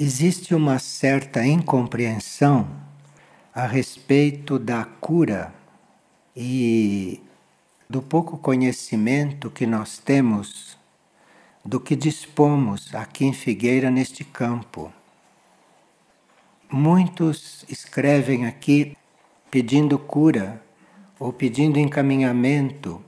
[0.00, 2.70] Existe uma certa incompreensão
[3.52, 5.52] a respeito da cura
[6.36, 7.20] e
[7.90, 10.78] do pouco conhecimento que nós temos
[11.64, 14.92] do que dispomos aqui em Figueira neste campo.
[16.70, 18.96] Muitos escrevem aqui
[19.50, 20.62] pedindo cura
[21.18, 23.02] ou pedindo encaminhamento.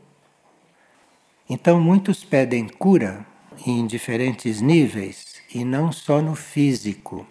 [1.48, 3.24] Então, muitos pedem cura
[3.64, 7.26] em diferentes níveis e não só no físico.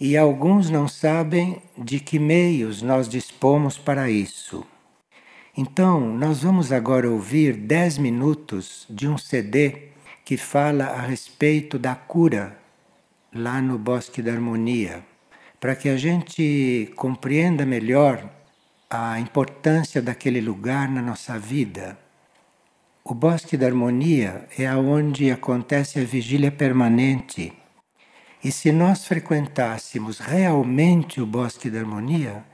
[0.00, 4.64] E alguns não sabem de que meios nós dispomos para isso.
[5.56, 9.88] Então, nós vamos agora ouvir 10 minutos de um CD
[10.24, 12.56] que fala a respeito da cura
[13.34, 15.04] lá no Bosque da Harmonia,
[15.58, 18.30] para que a gente compreenda melhor
[18.88, 21.98] a importância daquele lugar na nossa vida.
[23.10, 27.54] O Bosque da Harmonia é onde acontece a vigília permanente.
[28.44, 32.44] E se nós frequentássemos realmente o Bosque da Harmonia,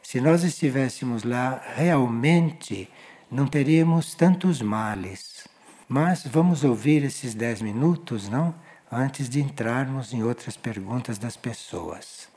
[0.00, 2.88] se nós estivéssemos lá realmente,
[3.28, 5.48] não teríamos tantos males.
[5.88, 8.54] Mas vamos ouvir esses dez minutos, não?
[8.92, 12.28] Antes de entrarmos em outras perguntas das pessoas.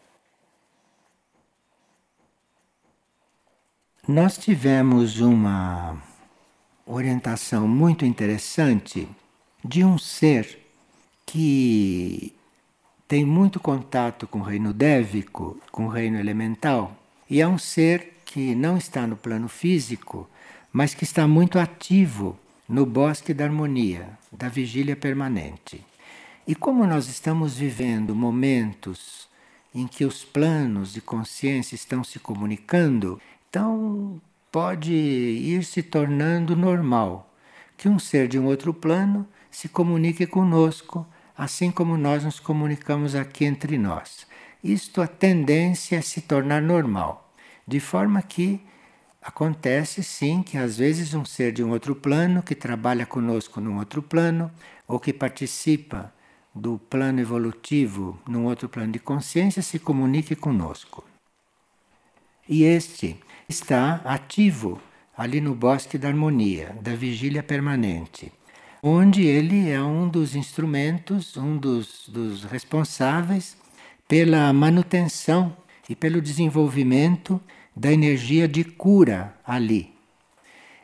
[4.07, 6.06] Nós tivemos uma
[6.87, 9.07] orientação muito interessante
[9.63, 10.59] de um ser
[11.25, 12.33] que
[13.07, 16.95] tem muito contato com o reino dévico, com o reino elemental,
[17.29, 20.29] e é um ser que não está no plano físico,
[20.71, 25.83] mas que está muito ativo no bosque da harmonia, da vigília permanente.
[26.45, 29.27] E como nós estamos vivendo momentos
[29.75, 34.21] em que os planos de consciência estão se comunicando, então
[34.51, 37.33] pode ir se tornando normal
[37.75, 41.05] que um ser de um outro plano se comunique conosco,
[41.37, 44.25] assim como nós nos comunicamos aqui entre nós.
[44.63, 47.31] Isto a tendência é se tornar normal,
[47.67, 48.59] de forma que
[49.21, 53.77] acontece sim que às vezes um ser de um outro plano que trabalha conosco num
[53.77, 54.51] outro plano
[54.87, 56.13] ou que participa
[56.55, 61.03] do plano evolutivo num outro plano de consciência se comunique conosco.
[62.49, 64.77] E este está ativo
[65.17, 68.29] ali no Bosque da Harmonia, da Vigília Permanente,
[68.83, 73.55] onde ele é um dos instrumentos, um dos, dos responsáveis
[74.05, 75.55] pela manutenção
[75.87, 77.39] e pelo desenvolvimento
[77.73, 79.93] da energia de cura ali.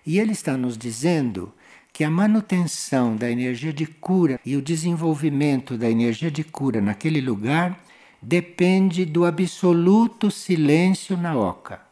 [0.06, 1.53] E ele está nos dizendo
[1.91, 7.19] que a manutenção da energia de cura e o desenvolvimento da energia de cura naquele
[7.19, 7.78] lugar
[8.22, 11.83] depende do absoluto silêncio na oca.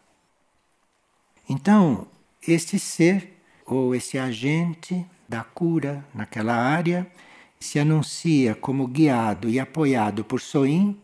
[1.49, 2.07] Então,
[2.47, 7.07] este ser ou esse agente da cura naquela área
[7.59, 10.97] se anuncia como guiado e apoiado por Soin,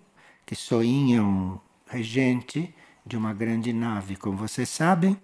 [0.45, 2.73] que Soin é um regente
[3.05, 5.17] de uma grande nave, como vocês sabem.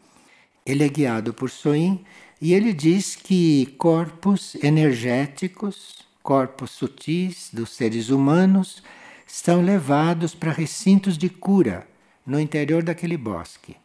[0.65, 2.03] Ele é guiado por Soin
[2.39, 8.83] e ele diz que corpos energéticos, corpos sutis dos seres humanos,
[9.25, 11.87] são levados para recintos de cura
[12.25, 13.75] no interior daquele bosque.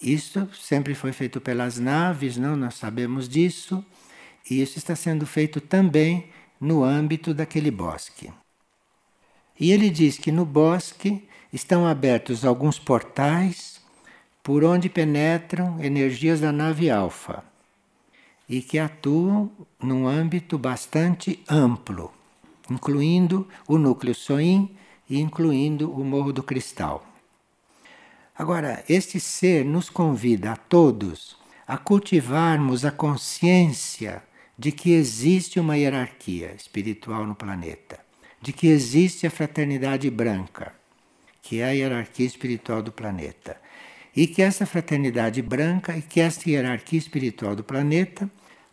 [0.00, 2.56] Isso sempre foi feito pelas naves, não?
[2.56, 3.84] Nós sabemos disso.
[4.48, 6.30] E isso está sendo feito também
[6.60, 8.30] no âmbito daquele bosque.
[9.58, 13.80] E ele diz que no bosque estão abertos alguns portais
[14.42, 17.42] por onde penetram energias da nave alfa
[18.48, 19.50] e que atuam
[19.82, 22.12] num âmbito bastante amplo,
[22.70, 24.70] incluindo o núcleo Soin
[25.08, 27.04] e incluindo o Morro do Cristal.
[28.38, 31.36] Agora, este ser nos convida a todos
[31.66, 34.22] a cultivarmos a consciência
[34.58, 37.98] de que existe uma hierarquia espiritual no planeta,
[38.40, 40.74] de que existe a fraternidade branca,
[41.42, 43.56] que é a hierarquia espiritual do planeta,
[44.14, 48.30] e que essa fraternidade branca e que essa hierarquia espiritual do planeta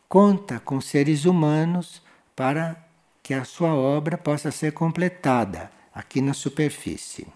[0.07, 2.02] conta com seres humanos
[2.35, 2.78] para
[3.22, 7.28] que a sua obra possa ser completada aqui na superfície.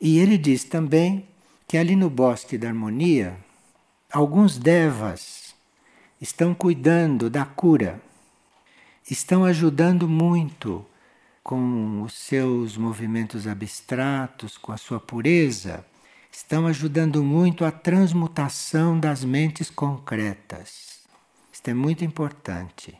[0.00, 1.26] E ele diz também
[1.66, 3.36] que ali no bosque da harmonia,
[4.12, 5.54] alguns devas
[6.20, 8.00] estão cuidando da cura,
[9.10, 10.84] estão ajudando muito
[11.42, 15.84] com os seus movimentos abstratos, com a sua pureza,
[16.30, 21.00] estão ajudando muito a transmutação das mentes concretas.
[21.52, 22.96] Isto é muito importante,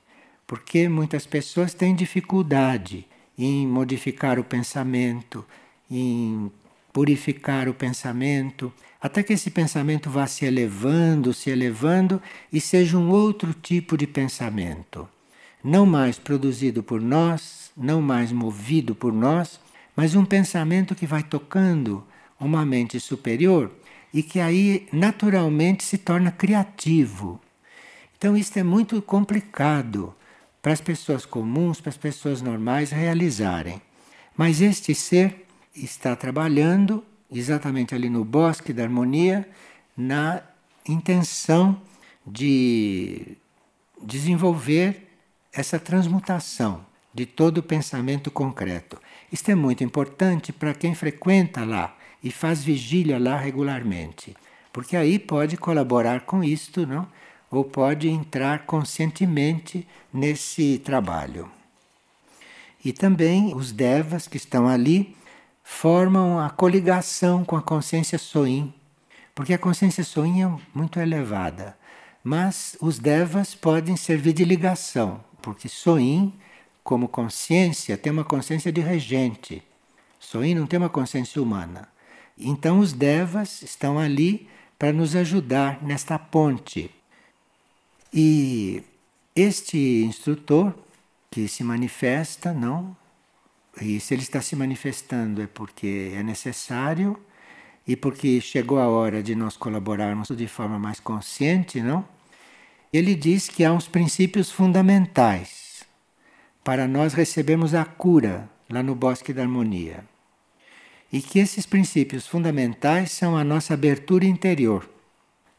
[0.46, 3.06] porque muitas pessoas têm dificuldade
[3.36, 5.44] em modificar o pensamento,
[5.90, 6.50] em
[6.98, 12.20] purificar o pensamento, até que esse pensamento vá se elevando, se elevando
[12.52, 15.08] e seja um outro tipo de pensamento.
[15.62, 19.60] não mais produzido por nós, não mais movido por nós,
[19.94, 22.04] mas um pensamento que vai tocando
[22.40, 23.70] uma mente superior
[24.12, 27.40] e que aí naturalmente se torna criativo.
[28.16, 30.12] Então, isso é muito complicado
[30.60, 33.80] para as pessoas comuns, para as pessoas normais realizarem.
[34.36, 35.47] Mas este ser
[35.84, 39.48] está trabalhando exatamente ali no bosque da harmonia,
[39.96, 40.42] na
[40.86, 41.80] intenção
[42.26, 43.36] de
[44.02, 45.08] desenvolver
[45.52, 48.98] essa transmutação de todo o pensamento concreto.
[49.32, 54.36] Isto é muito importante para quem frequenta lá e faz vigília lá regularmente,
[54.72, 57.06] porque aí pode colaborar com isto, não?
[57.50, 61.50] Ou pode entrar conscientemente nesse trabalho.
[62.84, 65.16] E também os devas que estão ali
[65.70, 68.74] formam a coligação com a consciência soim,
[69.34, 71.76] porque a consciência soim é muito elevada,
[72.24, 76.32] mas os devas podem servir de ligação, porque soim,
[76.82, 79.62] como consciência, tem uma consciência de regente.
[80.18, 81.86] Soim não tem uma consciência humana.
[82.36, 84.48] Então os devas estão ali
[84.78, 86.90] para nos ajudar nesta ponte.
[88.12, 88.82] E
[89.36, 90.74] este instrutor
[91.30, 92.96] que se manifesta, não?
[93.80, 97.18] E se ele está se manifestando é porque é necessário
[97.86, 102.06] e porque chegou a hora de nós colaborarmos de forma mais consciente, não?
[102.92, 105.84] Ele diz que há uns princípios fundamentais
[106.64, 110.04] para nós recebermos a cura lá no Bosque da Harmonia
[111.12, 114.88] e que esses princípios fundamentais são a nossa abertura interior.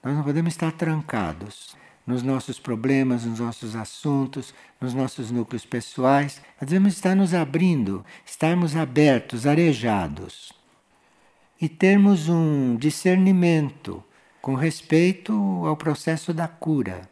[0.04, 1.76] Nós não podemos estar trancados
[2.10, 6.42] nos nossos problemas, nos nossos assuntos, nos nossos núcleos pessoais.
[6.60, 10.52] Nós devemos estar nos abrindo, estarmos abertos, arejados
[11.62, 14.04] e termos um discernimento
[14.42, 15.34] com respeito
[15.66, 17.08] ao processo da cura.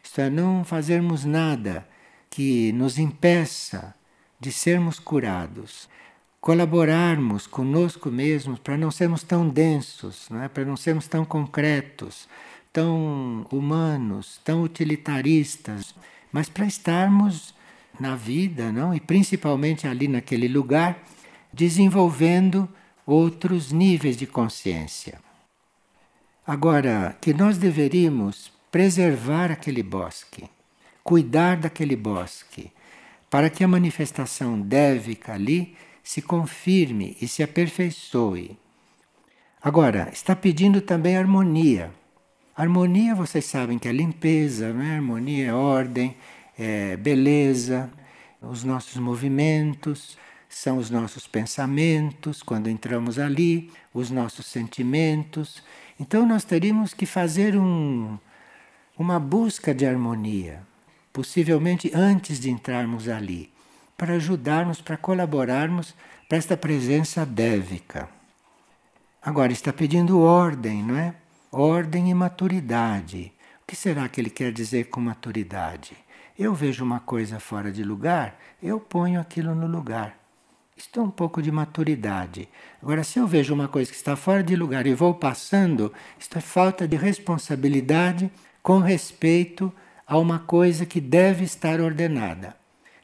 [0.00, 1.86] Isto é, não fazermos nada
[2.30, 3.94] que nos impeça
[4.38, 5.88] de sermos curados
[6.46, 10.48] colaborarmos conosco mesmos para não sermos tão densos, não é?
[10.48, 12.28] para não sermos tão concretos,
[12.76, 15.94] tão humanos, tão utilitaristas,
[16.30, 17.54] mas para estarmos
[17.98, 18.94] na vida, não?
[18.94, 21.02] E principalmente ali naquele lugar,
[21.50, 22.68] desenvolvendo
[23.06, 25.18] outros níveis de consciência.
[26.46, 30.44] Agora, que nós deveríamos preservar aquele bosque,
[31.02, 32.70] cuidar daquele bosque,
[33.30, 38.58] para que a manifestação dévica ali se confirme e se aperfeiçoe.
[39.62, 41.90] Agora, está pedindo também harmonia.
[42.56, 44.96] Harmonia, vocês sabem que é limpeza, né?
[44.96, 46.16] harmonia é ordem,
[46.58, 47.90] é beleza,
[48.40, 50.16] os nossos movimentos,
[50.48, 55.62] são os nossos pensamentos quando entramos ali, os nossos sentimentos.
[56.00, 58.18] Então nós teríamos que fazer um,
[58.98, 60.62] uma busca de harmonia,
[61.12, 63.52] possivelmente antes de entrarmos ali
[63.98, 65.94] para ajudarmos, para colaborarmos
[66.26, 68.08] para esta presença dévica.
[69.20, 71.14] Agora, está pedindo ordem, não é?
[71.50, 73.32] Ordem e maturidade.
[73.62, 75.96] O que será que ele quer dizer com maturidade?
[76.38, 80.16] Eu vejo uma coisa fora de lugar, eu ponho aquilo no lugar.
[80.76, 82.48] Isto é um pouco de maturidade.
[82.82, 86.36] Agora, se eu vejo uma coisa que está fora de lugar e vou passando, isto
[86.36, 88.30] é falta de responsabilidade
[88.62, 89.72] com respeito
[90.06, 92.54] a uma coisa que deve estar ordenada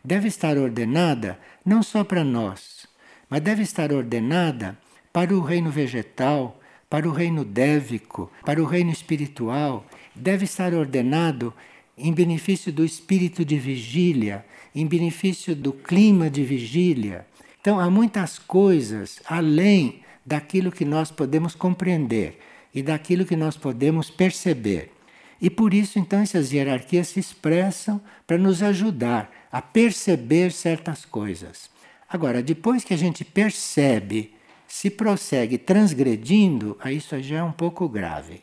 [0.04, 2.86] deve estar ordenada não só para nós,
[3.28, 4.76] mas deve estar ordenada
[5.12, 6.58] para o reino vegetal,
[6.92, 11.50] para o reino dévico, para o reino espiritual, deve estar ordenado
[11.96, 14.44] em benefício do espírito de vigília,
[14.74, 17.26] em benefício do clima de vigília.
[17.58, 22.38] Então há muitas coisas além daquilo que nós podemos compreender
[22.74, 24.92] e daquilo que nós podemos perceber.
[25.40, 31.70] E por isso então essas hierarquias se expressam para nos ajudar a perceber certas coisas.
[32.06, 34.31] Agora, depois que a gente percebe,
[34.72, 38.40] se prossegue transgredindo, aí isso já é um pouco grave.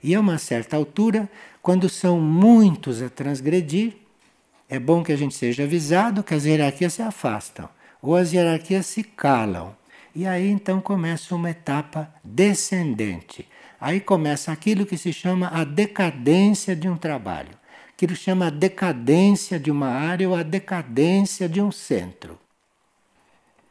[0.00, 1.28] E a uma certa altura,
[1.60, 3.94] quando são muitos a transgredir,
[4.68, 7.68] é bom que a gente seja avisado que as hierarquias se afastam
[8.00, 9.74] ou as hierarquias se calam.
[10.14, 13.44] E aí então começa uma etapa descendente.
[13.80, 17.58] Aí começa aquilo que se chama a decadência de um trabalho
[17.96, 22.38] que ele chama a decadência de uma área ou a decadência de um centro.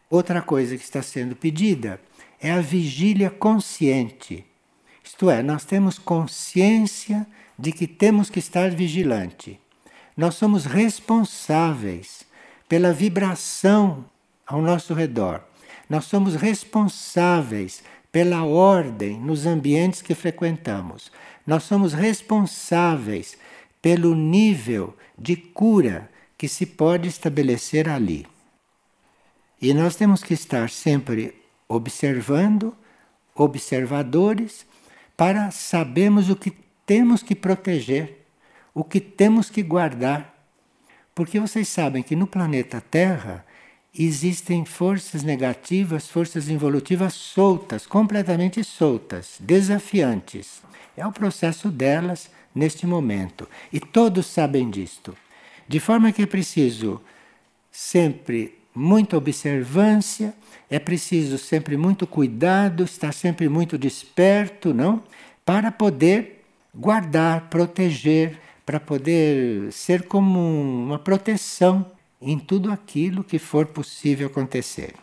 [0.10, 2.00] Outra coisa que está sendo pedida
[2.40, 4.46] é a vigília consciente.
[5.04, 7.28] Isto é, nós temos consciência
[7.60, 9.60] de que temos que estar vigilante.
[10.16, 12.24] Nós somos responsáveis
[12.70, 14.06] pela vibração
[14.46, 15.44] ao nosso redor.
[15.90, 21.12] Nós somos responsáveis pela ordem nos ambientes que frequentamos.
[21.46, 23.38] Nós somos responsáveis
[23.82, 28.26] pelo nível de cura que se pode estabelecer ali.
[29.62, 31.36] E nós temos que estar sempre
[31.68, 32.76] observando,
[33.36, 34.66] observadores,
[35.16, 36.54] para sabermos o que
[36.86, 38.26] temos que proteger,
[38.74, 40.36] o que temos que guardar.
[41.16, 43.44] Porque vocês sabem que no planeta Terra
[43.98, 50.62] existem forças negativas, forças involutivas soltas, completamente soltas, desafiantes.
[50.96, 53.50] É o processo delas neste momento.
[53.74, 55.18] E todos sabem disto.
[55.68, 57.02] De forma que é preciso
[57.72, 60.36] sempre muita observância,
[60.70, 65.02] é preciso sempre muito cuidado, estar sempre muito desperto, não?
[65.44, 66.44] Para poder
[66.76, 71.92] guardar, proteger, para poder ser como uma proteção
[72.22, 74.94] em tudo aquilo que for possível acontecer.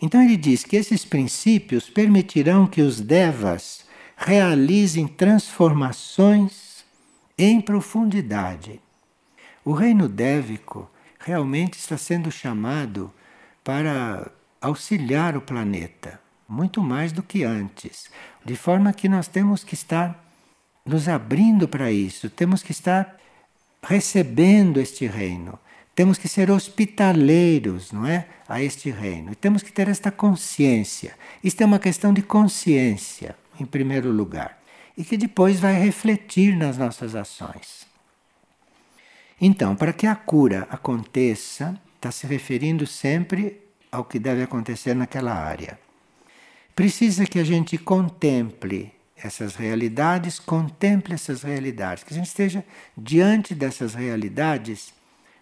[0.00, 3.84] Então ele diz que esses princípios permitirão que os devas
[4.16, 6.84] realizem transformações
[7.36, 8.80] em profundidade.
[9.64, 10.88] O reino dévico
[11.26, 13.12] realmente está sendo chamado
[13.64, 14.30] para
[14.60, 18.08] auxiliar o planeta, muito mais do que antes,
[18.44, 20.24] de forma que nós temos que estar
[20.84, 23.16] nos abrindo para isso, temos que estar
[23.82, 25.58] recebendo este reino,
[25.96, 29.32] temos que ser hospitaleiros, não é, a este reino.
[29.32, 31.16] E temos que ter esta consciência.
[31.42, 34.58] Isto é uma questão de consciência, em primeiro lugar,
[34.96, 37.85] e que depois vai refletir nas nossas ações.
[39.40, 43.60] Então, para que a cura aconteça, está se referindo sempre
[43.92, 45.78] ao que deve acontecer naquela área.
[46.74, 52.64] Precisa que a gente contemple essas realidades, contemple essas realidades, que a gente esteja
[52.96, 54.92] diante dessas realidades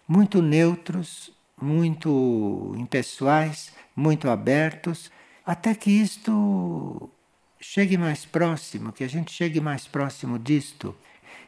[0.07, 5.11] muito neutros, muito impessoais, muito abertos,
[5.45, 7.09] até que isto
[7.59, 10.95] chegue mais próximo, que a gente chegue mais próximo disto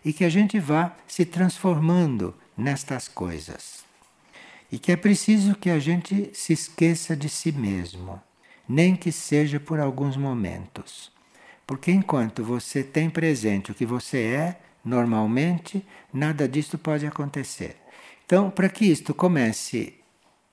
[0.04, 3.86] e que a gente vá se transformando nestas coisas.
[4.72, 8.22] E que é preciso que a gente se esqueça de si mesmo,
[8.68, 11.12] nem que seja por alguns momentos.
[11.66, 17.77] Porque enquanto você tem presente o que você é, normalmente, nada disto pode acontecer.
[18.25, 19.96] Então, para que isto comece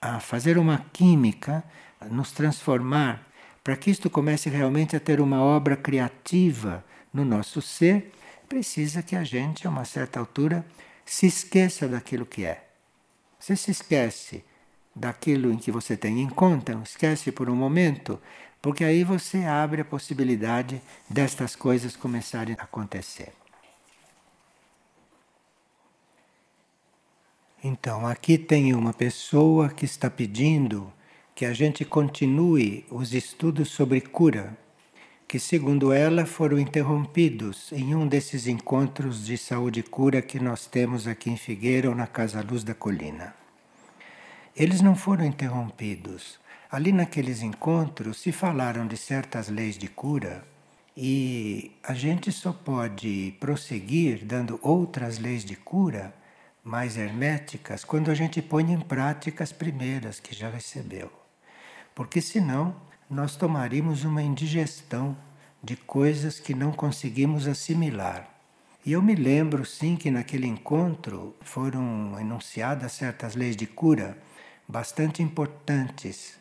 [0.01, 1.65] a fazer uma química,
[2.11, 3.27] nos transformar,
[3.63, 8.13] para que isto comece realmente a ter uma obra criativa no nosso ser,
[8.49, 10.65] precisa que a gente, a uma certa altura,
[11.05, 12.65] se esqueça daquilo que é.
[13.39, 14.45] Você se esquece
[14.95, 18.21] daquilo em que você tem em conta, esquece por um momento,
[18.63, 23.33] porque aí você abre a possibilidade destas coisas começarem a acontecer.
[27.63, 30.93] Então, aqui tem uma pessoa que está pedindo
[31.35, 34.57] que a gente continue os estudos sobre cura,
[35.35, 40.65] que, segundo ela, foram interrompidos em um desses encontros de saúde e cura que nós
[40.65, 43.35] temos aqui em Figueira ou na Casa Luz da Colina.
[44.55, 46.39] Eles não foram interrompidos.
[46.71, 50.47] Ali naqueles encontros se falaram de certas leis de cura
[50.97, 56.15] e a gente só pode prosseguir dando outras leis de cura
[56.63, 61.11] mais herméticas quando a gente põe em prática as primeiras que já recebeu.
[61.93, 62.77] Porque senão
[63.15, 65.17] nós tomaríamos uma indigestão
[65.63, 68.29] de coisas que não conseguimos assimilar.
[68.85, 74.19] E eu me lembro sim que naquele encontro foram enunciadas certas leis de cura
[74.67, 76.37] bastante importantes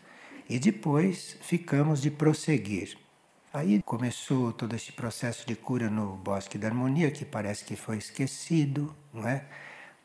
[0.50, 2.98] e depois ficamos de prosseguir.
[3.54, 7.98] Aí começou todo esse processo de cura no Bosque da Harmonia, que parece que foi
[7.98, 9.46] esquecido, não é?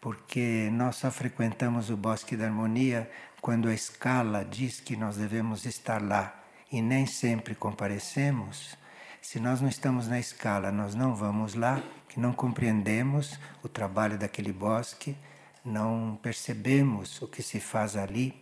[0.00, 3.10] porque nós só frequentamos o Bosque da Harmonia
[3.40, 6.38] quando a escala diz que nós devemos estar lá
[6.70, 8.76] e nem sempre comparecemos.
[9.20, 14.18] Se nós não estamos na escala, nós não vamos lá, que não compreendemos o trabalho
[14.18, 15.16] daquele bosque,
[15.64, 18.34] não percebemos o que se faz ali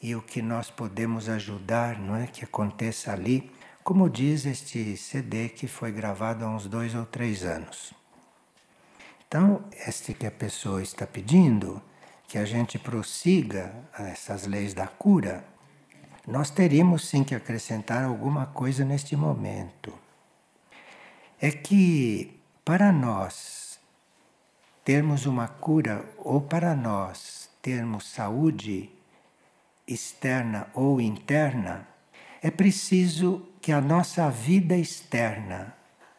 [0.00, 3.50] e o que nós podemos ajudar, não é, que aconteça ali,
[3.82, 7.92] como diz este CD que foi gravado há uns dois ou três anos.
[9.26, 11.80] Então, este que a pessoa está pedindo,
[12.26, 15.44] que a gente prossiga essas leis da cura,
[16.30, 19.92] nós teríamos sim que acrescentar alguma coisa neste momento.
[21.40, 23.80] É que para nós
[24.84, 28.90] termos uma cura ou para nós termos saúde
[29.86, 31.88] externa ou interna,
[32.40, 35.74] é preciso que a nossa vida externa,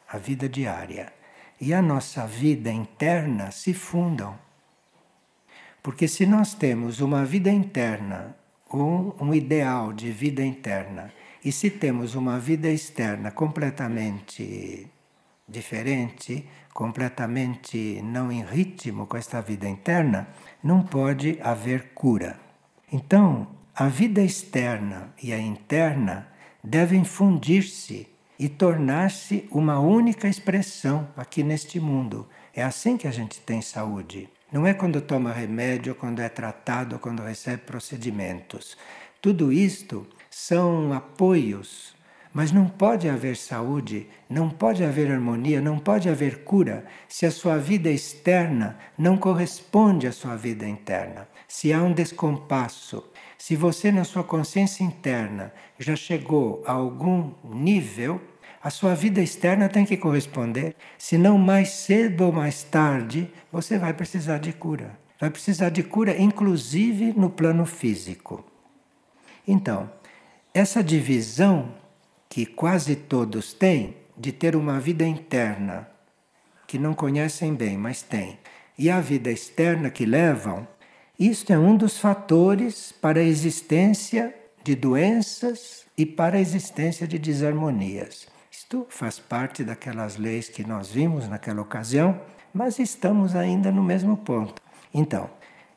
[0.08, 1.14] a vida diária,
[1.60, 4.38] e a nossa vida interna se fundam.
[5.82, 8.36] Porque se nós temos uma vida interna,
[8.80, 11.12] ou um ideal de vida interna,
[11.44, 14.88] e se temos uma vida externa completamente
[15.48, 20.28] diferente, completamente não em ritmo com esta vida interna,
[20.64, 22.40] não pode haver cura.
[22.92, 26.28] Então, a vida externa e a interna
[26.64, 32.28] devem fundir-se e tornar-se uma única expressão aqui neste mundo.
[32.54, 34.30] É assim que a gente tem saúde.
[34.52, 38.78] Não é quando toma remédio, quando é tratado, quando recebe procedimentos.
[39.22, 41.96] Tudo isto são apoios,
[42.34, 47.32] mas não pode haver saúde, não pode haver harmonia, não pode haver cura se a
[47.32, 51.28] sua vida externa não corresponde à sua vida interna.
[51.48, 53.06] Se há um descompasso,
[53.38, 58.22] se você na sua consciência interna já chegou a algum nível,
[58.64, 63.94] a sua vida externa tem que corresponder, senão mais cedo ou mais tarde você vai
[63.94, 65.00] precisar de cura.
[65.20, 68.46] Vai precisar de cura, inclusive no plano físico.
[69.48, 69.90] Então,
[70.54, 71.74] essa divisão
[72.30, 75.90] que quase todos têm de ter uma vida interna,
[76.68, 78.38] que não conhecem bem, mas têm,
[78.78, 80.68] e a vida externa que levam,
[81.20, 87.20] isto é um dos fatores para a existência de doenças e para a existência de
[87.20, 88.31] desarmonias.
[88.72, 92.22] Isto faz parte daquelas leis que nós vimos naquela ocasião,
[92.54, 94.62] mas estamos ainda no mesmo ponto.
[94.94, 95.30] Então,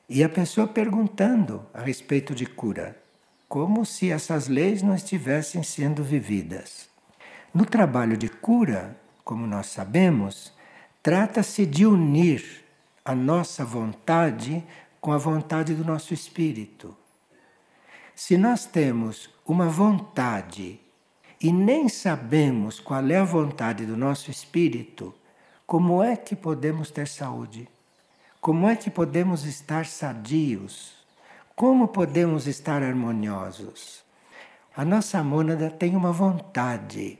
[0.08, 2.96] e a pessoa perguntando a respeito de cura,
[3.48, 6.88] como se essas leis não estivessem sendo vividas.
[7.52, 10.52] No trabalho de cura, como nós sabemos,
[11.02, 12.64] trata-se de unir
[13.04, 14.64] a nossa vontade
[15.00, 16.96] com a vontade do nosso espírito.
[18.14, 20.83] Se nós temos uma vontade
[21.40, 25.14] e nem sabemos qual é a vontade do nosso espírito,
[25.66, 27.68] como é que podemos ter saúde?
[28.40, 30.92] Como é que podemos estar sadios?
[31.56, 34.04] Como podemos estar harmoniosos?
[34.76, 37.18] A nossa mônada tem uma vontade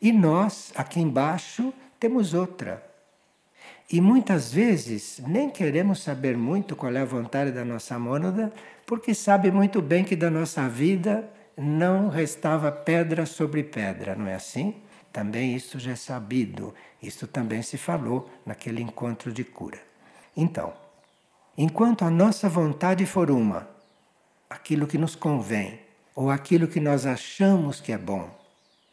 [0.00, 2.84] e nós, aqui embaixo, temos outra.
[3.90, 8.52] E muitas vezes nem queremos saber muito qual é a vontade da nossa mônada,
[8.86, 14.34] porque sabe muito bem que da nossa vida não restava pedra sobre pedra, não é
[14.34, 14.74] assim?
[15.12, 19.78] Também isso já é sabido, isso também se falou naquele encontro de cura.
[20.36, 20.72] Então,
[21.56, 23.68] enquanto a nossa vontade for uma,
[24.48, 25.80] aquilo que nos convém,
[26.14, 28.30] ou aquilo que nós achamos que é bom,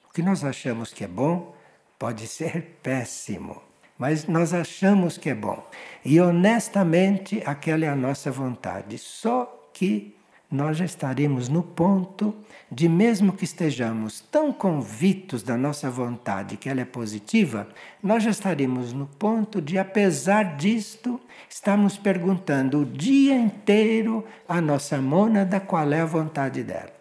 [0.09, 1.55] o que nós achamos que é bom
[1.97, 3.69] pode ser péssimo
[3.99, 5.61] mas nós achamos que é bom.
[6.05, 8.97] E honestamente, aquela é a nossa vontade.
[8.97, 10.15] Só que
[10.51, 12.35] nós já estaremos no ponto
[12.71, 17.67] de, mesmo que estejamos tão convictos da nossa vontade que ela é positiva,
[18.01, 24.99] nós já estaremos no ponto de, apesar disto, estarmos perguntando o dia inteiro à nossa
[24.99, 26.93] mônada qual é a vontade dela.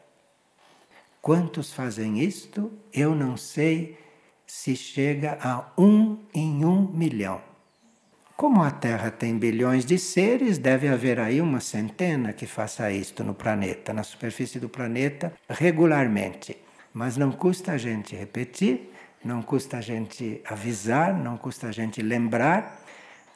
[1.21, 2.71] Quantos fazem isto?
[2.93, 3.99] Eu não sei
[4.47, 7.48] se chega a um em um milhão.
[8.38, 13.24] Como a Terra tem bilhões de seres, deve haver aí uma centena que faça isto
[13.24, 16.57] no planeta, na superfície do planeta, regularmente.
[16.94, 18.92] Mas não custa a gente repetir,
[19.24, 22.81] não custa a gente avisar, não custa a gente lembrar,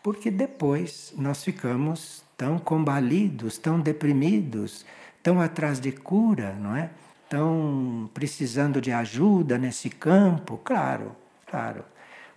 [0.04, 4.86] porque depois nós ficamos tão combalidos, tão deprimidos,
[5.20, 6.90] tão atrás de cura, não é?
[7.24, 10.58] estão precisando de ajuda nesse campo?
[10.58, 11.84] Claro, claro.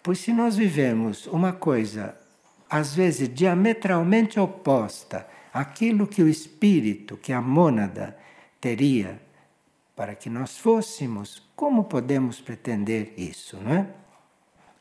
[0.02, 2.25] Pois se nós vivemos uma coisa,
[2.70, 8.18] às vezes diametralmente oposta àquilo que o espírito, que a mônada,
[8.60, 9.22] teria
[9.96, 13.88] para que nós fôssemos, como podemos pretender isso, não é?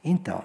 [0.03, 0.45] Então,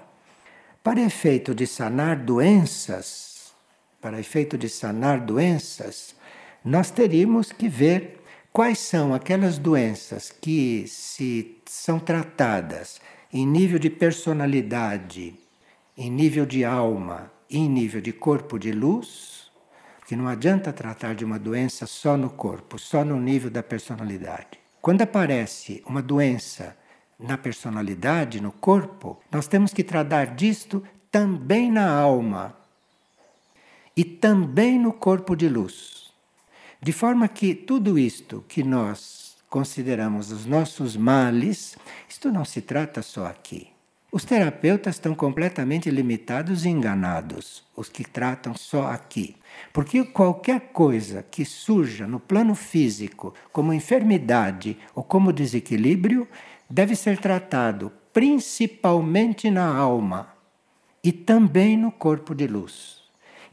[0.82, 3.52] para efeito de sanar doenças,
[4.00, 6.14] para efeito de sanar doenças,
[6.64, 8.20] nós teríamos que ver
[8.52, 13.00] Quais são aquelas doenças que, se são tratadas
[13.32, 15.34] em nível de personalidade,
[16.00, 19.50] em nível de alma e em nível de corpo de luz?
[19.98, 24.58] Porque não adianta tratar de uma doença só no corpo, só no nível da personalidade.
[24.80, 26.74] Quando aparece uma doença
[27.18, 32.56] na personalidade, no corpo, nós temos que tratar disto também na alma
[33.94, 36.14] e também no corpo de luz.
[36.80, 41.76] De forma que tudo isto que nós consideramos os nossos males,
[42.08, 43.69] isto não se trata só aqui.
[44.12, 49.36] Os terapeutas estão completamente limitados e enganados, os que tratam só aqui.
[49.72, 56.26] Porque qualquer coisa que surja no plano físico como enfermidade ou como desequilíbrio
[56.68, 60.34] deve ser tratado principalmente na alma
[61.04, 63.04] e também no corpo de luz.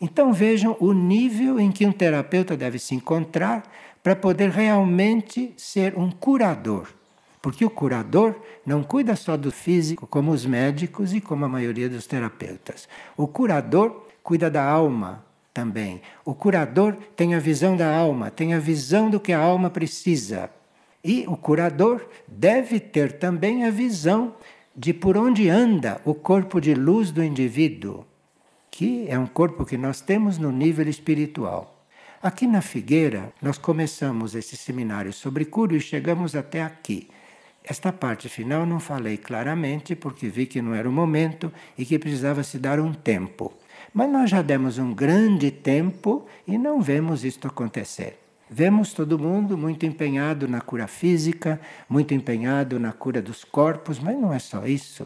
[0.01, 3.61] Então vejam o nível em que um terapeuta deve se encontrar
[4.01, 6.96] para poder realmente ser um curador.
[7.47, 11.87] Porque o curador não cuida só do físico, como os médicos e como a maioria
[11.87, 12.89] dos terapeutas.
[13.15, 16.01] O curador cuida da alma também.
[16.25, 20.49] O curador tem a visão da alma, tem a visão do que a alma precisa.
[21.01, 24.35] E o curador deve ter também a visão
[24.75, 28.05] de por onde anda o corpo de luz do indivíduo,
[28.69, 31.85] que é um corpo que nós temos no nível espiritual.
[32.21, 37.07] Aqui na Figueira, nós começamos esse seminário sobre cura e chegamos até aqui.
[37.69, 41.99] Esta parte final não falei claramente porque vi que não era o momento e que
[41.99, 43.51] precisava se dar um tempo.
[43.93, 48.17] Mas nós já demos um grande tempo e não vemos isto acontecer.
[48.49, 54.17] Vemos todo mundo muito empenhado na cura física, muito empenhado na cura dos corpos, mas
[54.17, 55.05] não é só isso.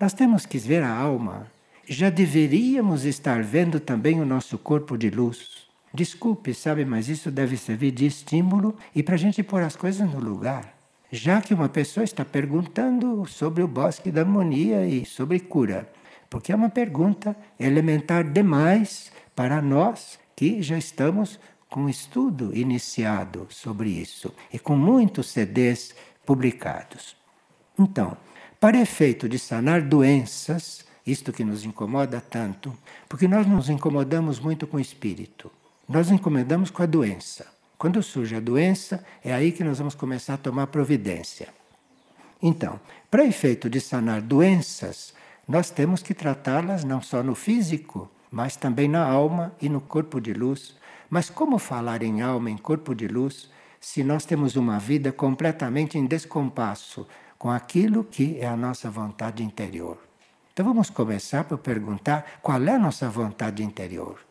[0.00, 1.48] Nós temos que ver a alma.
[1.86, 5.68] Já deveríamos estar vendo também o nosso corpo de luz.
[5.92, 10.10] Desculpe, sabe, mas isso deve servir de estímulo e para a gente pôr as coisas
[10.10, 10.77] no lugar
[11.10, 15.90] já que uma pessoa está perguntando sobre o bosque da harmonia e sobre cura,
[16.28, 23.90] porque é uma pergunta elementar demais para nós que já estamos com estudo iniciado sobre
[23.90, 25.94] isso e com muitos CDs
[26.24, 27.16] publicados.
[27.78, 28.16] Então,
[28.60, 32.76] para efeito de sanar doenças, isto que nos incomoda tanto,
[33.08, 35.50] porque nós nos incomodamos muito com o espírito,
[35.88, 37.57] nós nos incomodamos com a doença.
[37.78, 41.48] Quando surge a doença, é aí que nós vamos começar a tomar providência.
[42.42, 45.14] Então, para efeito de sanar doenças,
[45.46, 50.20] nós temos que tratá-las não só no físico, mas também na alma e no corpo
[50.20, 50.76] de luz.
[51.08, 53.48] Mas como falar em alma, em corpo de luz,
[53.80, 57.06] se nós temos uma vida completamente em descompasso
[57.38, 59.98] com aquilo que é a nossa vontade interior?
[60.52, 64.27] Então vamos começar por perguntar qual é a nossa vontade interior.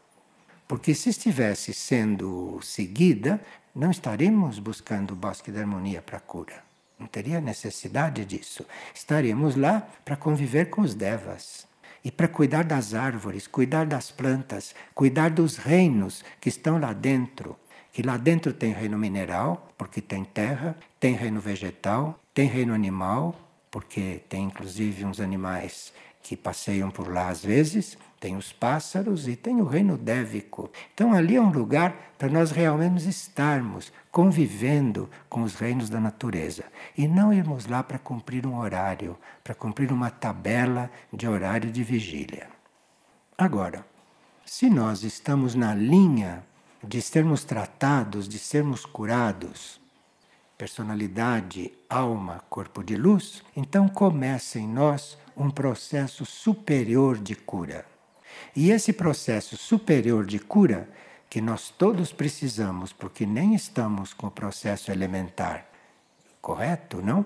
[0.67, 3.41] Porque se estivesse sendo seguida,
[3.73, 6.63] não estaríamos buscando o bosque da harmonia para cura.
[6.99, 8.65] Não teria necessidade disso.
[8.93, 11.67] Estaríamos lá para conviver com os devas
[12.03, 17.56] e para cuidar das árvores, cuidar das plantas, cuidar dos reinos que estão lá dentro.
[17.93, 23.39] Que lá dentro tem reino mineral, porque tem terra, tem reino vegetal, tem reino animal,
[23.71, 29.36] porque tem inclusive uns animais que passeiam por lá às vezes, tem os pássaros e
[29.36, 30.71] tem o reino dévico.
[30.93, 36.65] Então ali é um lugar para nós realmente estarmos convivendo com os reinos da natureza
[36.97, 41.84] e não irmos lá para cumprir um horário, para cumprir uma tabela de horário de
[41.84, 42.47] vigília.
[43.38, 43.86] Agora,
[44.45, 46.43] se nós estamos na linha
[46.84, 49.80] de sermos tratados, de sermos curados,
[50.58, 57.86] personalidade, alma, corpo de luz, então começa em nós um processo superior de cura.
[58.56, 60.89] E esse processo superior de cura,
[61.30, 65.65] que nós todos precisamos, porque nem estamos com o processo elementar,
[66.41, 67.26] correto, não?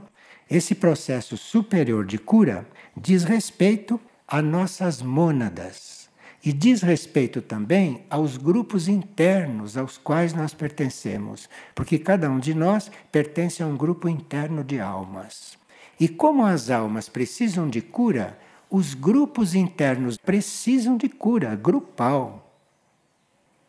[0.50, 6.02] Esse processo superior de cura diz respeito a nossas mônadas
[6.44, 12.54] e diz respeito também aos grupos internos aos quais nós pertencemos, porque cada um de
[12.54, 15.58] nós pertence a um grupo interno de almas.
[16.00, 18.38] E como as almas precisam de cura,
[18.72, 22.50] os grupos internos precisam de cura grupal.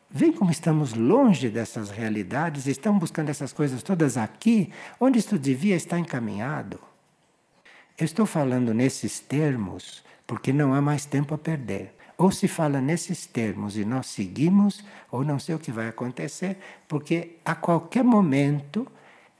[0.08, 5.74] Vem como estamos longe dessas realidades, estamos buscando essas coisas todas aqui, onde isso devia
[5.74, 6.78] estar encaminhado.
[7.98, 11.96] Eu estou falando nesses termos porque não há mais tempo a perder.
[12.16, 16.58] Ou se fala nesses termos e nós seguimos, ou não sei o que vai acontecer,
[16.86, 18.86] porque a qualquer momento,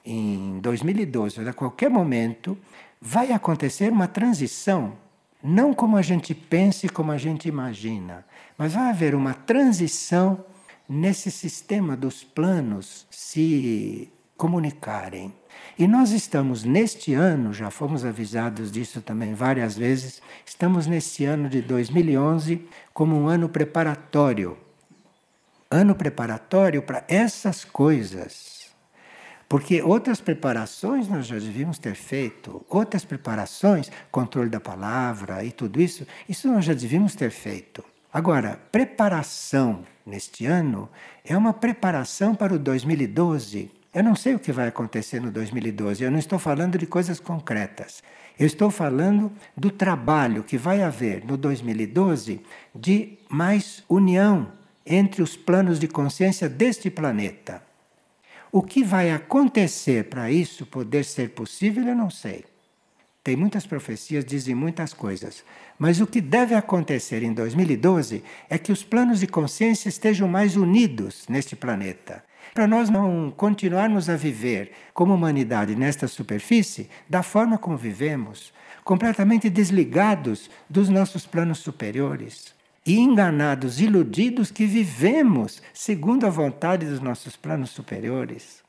[0.04, 2.58] em 2012, a qualquer momento,
[3.00, 4.94] vai acontecer uma transição
[5.42, 8.24] não como a gente pensa e como a gente imagina,
[8.56, 10.44] mas vai haver uma transição
[10.88, 15.32] nesse sistema dos planos se comunicarem.
[15.78, 21.48] E nós estamos neste ano, já fomos avisados disso também várias vezes, estamos neste ano
[21.48, 24.56] de 2011 como um ano preparatório.
[25.70, 28.61] Ano preparatório para essas coisas
[29.52, 35.78] porque outras preparações nós já devíamos ter feito, outras preparações, controle da palavra e tudo
[35.78, 37.84] isso, isso nós já devíamos ter feito.
[38.10, 40.88] Agora, preparação neste ano
[41.22, 43.70] é uma preparação para o 2012.
[43.94, 47.20] Eu não sei o que vai acontecer no 2012, eu não estou falando de coisas
[47.20, 48.02] concretas.
[48.38, 52.40] Eu estou falando do trabalho que vai haver no 2012
[52.74, 54.50] de mais união
[54.86, 57.70] entre os planos de consciência deste planeta.
[58.54, 62.44] O que vai acontecer para isso poder ser possível, eu não sei.
[63.24, 65.42] Tem muitas profecias, dizem muitas coisas.
[65.78, 70.54] Mas o que deve acontecer em 2012 é que os planos de consciência estejam mais
[70.54, 72.22] unidos neste planeta.
[72.52, 78.52] Para nós não continuarmos a viver como humanidade nesta superfície da forma como vivemos,
[78.84, 87.00] completamente desligados dos nossos planos superiores e enganados, iludidos que vivemos segundo a vontade dos
[87.00, 88.62] nossos planos superiores.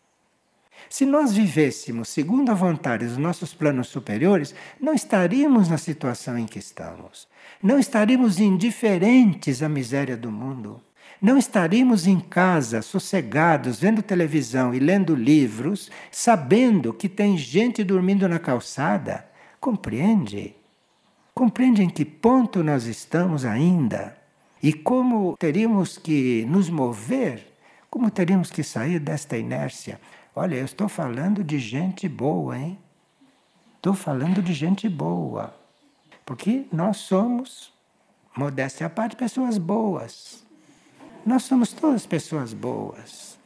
[0.90, 6.46] Se nós vivêssemos segundo a vontade dos nossos planos superiores, não estaríamos na situação em
[6.46, 7.28] que estamos.
[7.62, 10.82] Não estaríamos indiferentes à miséria do mundo.
[11.22, 18.28] Não estaríamos em casa, sossegados, vendo televisão e lendo livros, sabendo que tem gente dormindo
[18.28, 19.26] na calçada.
[19.60, 20.54] Compreende?
[21.34, 24.16] Compreende em que ponto nós estamos ainda?
[24.62, 27.54] E como teríamos que nos mover?
[27.90, 30.00] Como teríamos que sair desta inércia?
[30.36, 32.78] Olha, eu estou falando de gente boa, hein?
[33.76, 35.54] Estou falando de gente boa.
[36.26, 37.74] Porque nós somos,
[38.36, 40.46] modéstia à parte, pessoas boas.
[41.26, 43.38] Nós somos todas pessoas boas.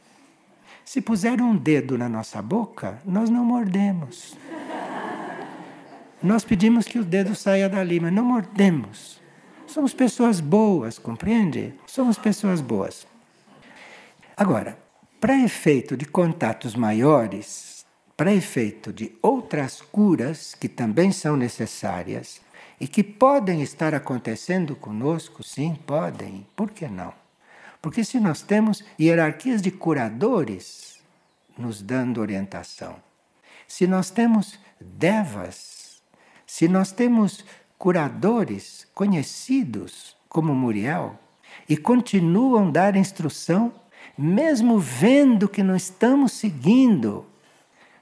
[0.84, 4.36] Se puser um dedo na nossa boca, nós não mordemos.
[6.22, 9.20] Nós pedimos que o dedo saia dali, mas não mordemos.
[9.68, 11.74] Somos pessoas boas, compreende?
[11.86, 13.06] Somos pessoas boas.
[14.36, 14.76] Agora,
[15.20, 22.40] para efeito de contatos maiores, para efeito de outras curas que também são necessárias
[22.80, 26.44] e que podem estar acontecendo conosco, sim, podem.
[26.56, 27.12] Por que não?
[27.80, 30.98] Porque se nós temos hierarquias de curadores
[31.56, 32.96] nos dando orientação,
[33.68, 35.77] se nós temos devas
[36.48, 37.44] se nós temos
[37.76, 41.14] curadores conhecidos como Muriel
[41.68, 43.70] e continuam dar instrução,
[44.16, 47.26] mesmo vendo que não estamos seguindo,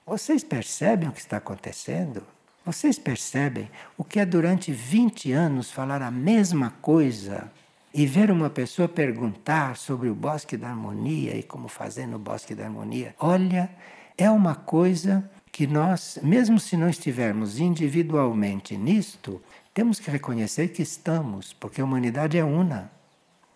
[0.07, 2.23] vocês percebem o que está acontecendo?
[2.65, 7.51] Vocês percebem o que é durante 20 anos falar a mesma coisa
[7.93, 12.55] e ver uma pessoa perguntar sobre o bosque da harmonia e como fazer no bosque
[12.55, 13.13] da harmonia?
[13.19, 13.69] Olha,
[14.17, 19.41] é uma coisa que nós, mesmo se não estivermos individualmente nisto,
[19.73, 22.93] temos que reconhecer que estamos, porque a humanidade é una.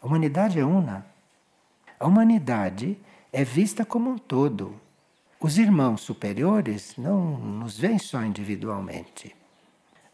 [0.00, 1.04] A humanidade é una.
[1.98, 2.96] A humanidade
[3.30, 4.80] é vista como um todo.
[5.38, 9.36] Os irmãos superiores não nos veem só individualmente.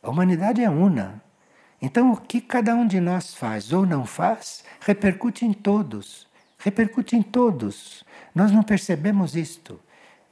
[0.03, 1.23] A humanidade é una.
[1.81, 6.27] Então, o que cada um de nós faz ou não faz repercute em todos.
[6.59, 8.05] Repercute em todos.
[8.35, 9.79] Nós não percebemos isto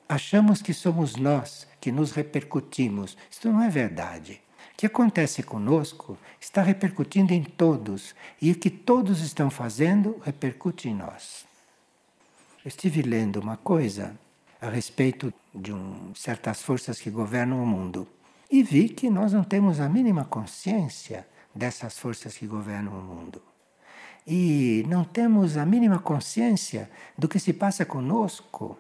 [0.09, 3.17] achamos que somos nós que nos repercutimos.
[3.31, 4.41] Isto não é verdade.
[4.73, 10.89] O que acontece conosco está repercutindo em todos e o que todos estão fazendo repercute
[10.89, 11.45] em nós.
[12.65, 14.19] Eu estive lendo uma coisa
[14.61, 18.09] a respeito de um, certas forças que governam o mundo
[18.51, 23.43] e vi que nós não temos a mínima consciência dessas forças que governam o mundo.
[24.27, 28.79] E não temos a mínima consciência do que se passa conosco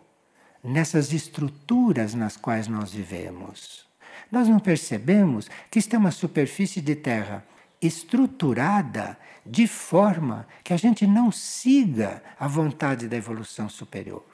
[0.64, 3.84] nessas estruturas nas quais nós vivemos.
[4.32, 7.44] Nós não percebemos que isto é uma superfície de terra
[7.80, 14.24] estruturada de forma que a gente não siga a vontade da evolução superior.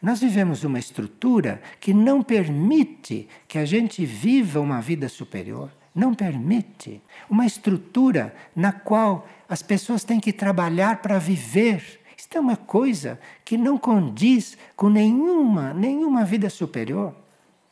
[0.00, 5.72] Nós vivemos uma estrutura que não permite que a gente viva uma vida superior.
[5.92, 7.02] Não permite.
[7.28, 13.16] Uma estrutura na qual as pessoas têm que trabalhar para viver isto é uma coisa
[13.44, 17.14] que não condiz com nenhuma, nenhuma vida superior.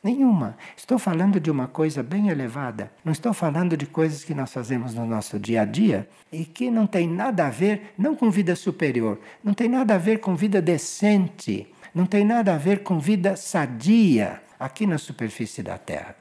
[0.04, 0.56] Nenhuma.
[0.76, 2.92] Estou falando de uma coisa bem elevada.
[3.04, 6.70] Não estou falando de coisas que nós fazemos no nosso dia a dia e que
[6.70, 10.36] não tem nada a ver, não com vida superior, não tem nada a ver com
[10.36, 16.14] vida decente, não tem nada a ver com vida sadia aqui na superfície da Terra.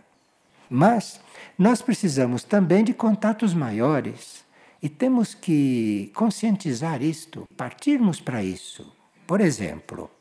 [0.68, 1.22] Mas
[1.60, 4.45] nós precisamos também de contatos maiores
[4.86, 8.94] e temos que conscientizar isto, partirmos para isso.
[9.26, 10.12] Por exemplo,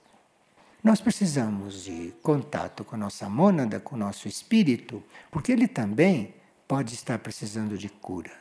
[0.83, 6.33] nós precisamos de contato com a nossa mônada, com o nosso espírito, porque ele também
[6.67, 8.33] pode estar precisando de cura.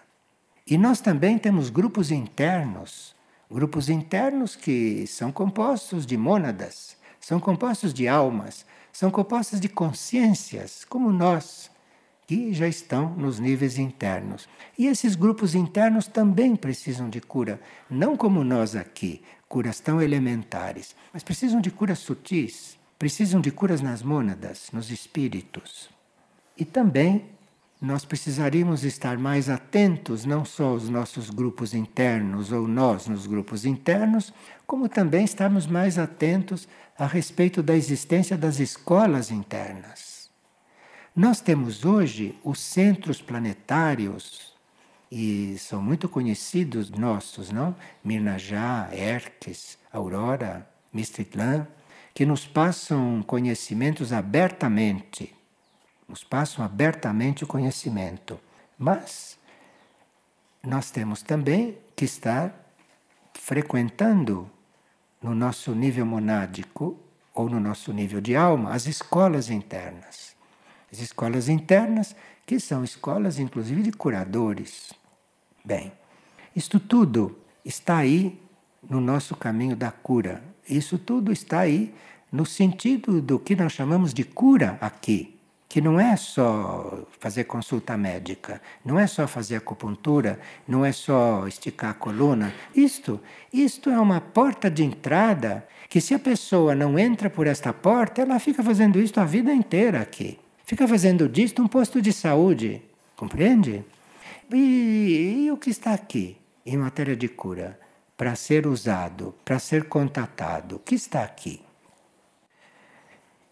[0.65, 3.13] E nós também temos grupos internos,
[3.51, 10.85] grupos internos que são compostos de mônadas, são compostos de almas, são compostos de consciências,
[10.85, 11.69] como nós
[12.27, 14.47] que já estão nos níveis internos.
[14.77, 17.59] E esses grupos internos também precisam de cura,
[17.89, 23.81] não como nós aqui, curas tão elementares, mas precisam de curas sutis, precisam de curas
[23.81, 25.89] nas mônadas, nos espíritos.
[26.57, 27.25] E também
[27.81, 33.65] nós precisaríamos estar mais atentos não só aos nossos grupos internos ou nós nos grupos
[33.65, 34.33] internos,
[34.65, 40.12] como também estarmos mais atentos a respeito da existência das escolas internas
[41.15, 44.53] nós temos hoje os centros planetários,
[45.11, 47.75] e são muito conhecidos nossos, não?
[48.03, 51.67] Mirnajá, Herques, Aurora, Mistritlan,
[52.15, 55.35] que nos passam conhecimentos abertamente,
[56.07, 58.39] nos passam abertamente o conhecimento.
[58.75, 59.37] Mas
[60.63, 62.51] nós temos também que estar
[63.35, 64.49] frequentando
[65.21, 66.99] no nosso nível monádico
[67.35, 70.32] ou no nosso nível de alma as escolas internas.
[70.93, 74.93] As escolas internas, que são escolas inclusive de curadores.
[75.65, 75.91] Bem,
[76.55, 78.39] isto tudo está aí
[78.87, 80.43] no nosso caminho da cura.
[80.69, 81.91] Isso tudo está aí
[82.31, 87.97] no sentido do que nós chamamos de cura aqui, que não é só fazer consulta
[87.97, 92.53] médica, não é só fazer acupuntura, não é só esticar a coluna.
[92.75, 93.19] Isto,
[93.51, 98.21] isto é uma porta de entrada que se a pessoa não entra por esta porta,
[98.21, 100.42] ela fica fazendo isto a vida inteira aqui.
[100.73, 102.81] Fica fazendo disto um posto de saúde,
[103.15, 103.85] compreende?
[104.51, 107.79] E, e o que está aqui em matéria de cura?
[108.17, 111.61] para ser usado, para ser contatado, que está aqui.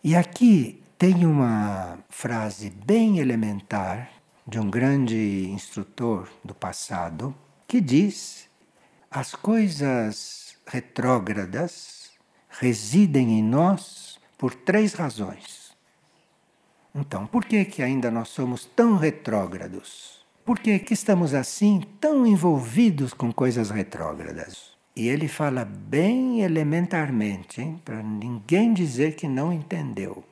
[0.04, 4.10] E aqui tem uma frase bem elementar
[4.48, 7.36] de um grande instrutor do passado
[7.68, 8.48] que diz:
[9.12, 12.10] as coisas retrógradas
[12.50, 15.61] residem em nós por três razões.
[16.94, 20.22] Então, por que que ainda nós somos tão retrógrados?
[20.44, 24.72] Por que, que estamos assim tão envolvidos com coisas retrógradas?
[24.96, 30.24] E ele fala bem elementarmente, para ninguém dizer que não entendeu.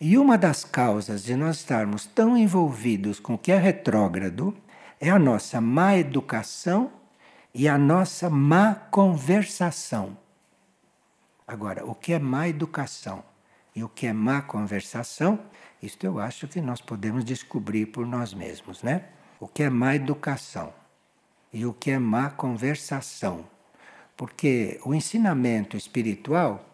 [0.00, 4.54] E uma das causas de nós estarmos tão envolvidos com o que é retrógrado
[5.00, 6.92] é a nossa má educação
[7.54, 10.16] e a nossa má conversação.
[11.46, 13.24] Agora, o que é má educação
[13.74, 15.38] e o que é má conversação,
[15.82, 19.04] isto eu acho que nós podemos descobrir por nós mesmos, né?
[19.40, 20.72] o que é má educação
[21.52, 23.44] e o que é má conversação.
[24.16, 26.64] Porque o ensinamento espiritual,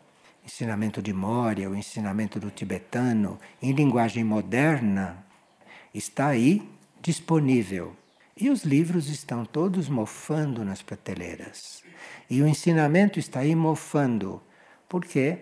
[0.44, 5.24] ensinamento de Moria, o ensinamento do tibetano, em linguagem moderna,
[5.92, 6.66] está aí
[7.00, 7.94] disponível.
[8.36, 11.84] E os livros estão todos mofando nas prateleiras.
[12.28, 14.42] E o ensinamento está aí mofando,
[14.88, 15.38] porque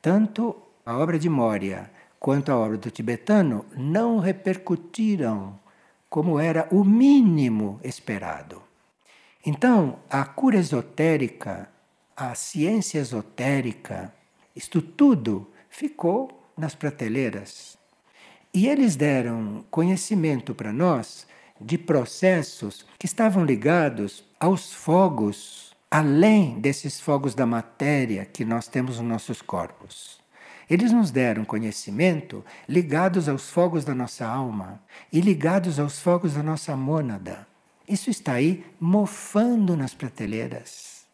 [0.00, 1.88] tanto a obra de Moria
[2.22, 5.58] quanto a obra do tibetano não repercutiram
[6.08, 8.62] como era o mínimo esperado.
[9.44, 11.68] Então, a cura esotérica,
[12.16, 14.14] a ciência esotérica,
[14.54, 17.76] isto tudo ficou nas prateleiras.
[18.54, 21.26] E eles deram conhecimento para nós
[21.60, 29.00] de processos que estavam ligados aos fogos, além desses fogos da matéria que nós temos
[29.00, 30.21] nos nossos corpos.
[30.68, 34.80] Eles nos deram conhecimento ligados aos fogos da nossa alma
[35.12, 37.46] e ligados aos fogos da nossa mônada.
[37.88, 41.04] Isso está aí mofando nas prateleiras.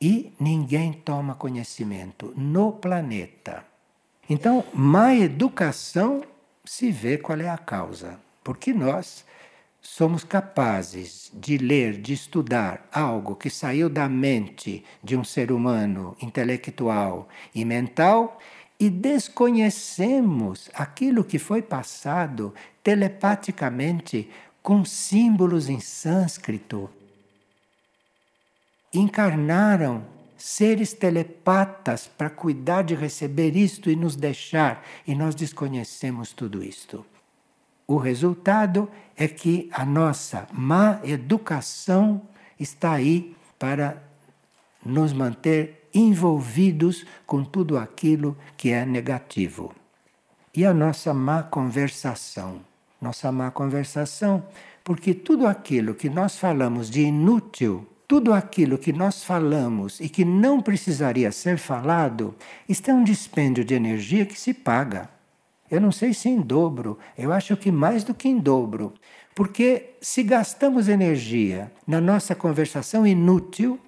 [0.00, 3.64] E ninguém toma conhecimento no planeta.
[4.28, 6.22] Então, má educação
[6.64, 8.18] se vê qual é a causa.
[8.42, 9.24] Porque nós
[9.84, 16.16] somos capazes de ler, de estudar algo que saiu da mente de um ser humano
[16.20, 18.40] intelectual e mental
[18.80, 24.30] e desconhecemos aquilo que foi passado telepaticamente
[24.62, 26.90] com símbolos em sânscrito.
[28.92, 30.02] Encarnaram
[30.36, 37.04] seres telepatas para cuidar de receber isto e nos deixar, e nós desconhecemos tudo isto.
[37.86, 42.22] O resultado é que a nossa má educação
[42.58, 44.02] está aí para
[44.84, 49.74] nos manter envolvidos com tudo aquilo que é negativo.
[50.54, 52.60] E a nossa má conversação.
[53.00, 54.44] Nossa má conversação,
[54.82, 60.24] porque tudo aquilo que nós falamos de inútil, tudo aquilo que nós falamos e que
[60.24, 62.34] não precisaria ser falado,
[62.68, 65.13] está um dispêndio de energia que se paga.
[65.74, 68.94] Eu não sei se em dobro, eu acho que mais do que em dobro.
[69.34, 73.80] Porque se gastamos energia na nossa conversação inútil,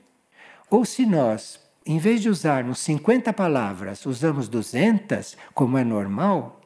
[0.69, 6.61] ou se nós, em vez de usarmos 50 palavras, usamos 200, como é normal,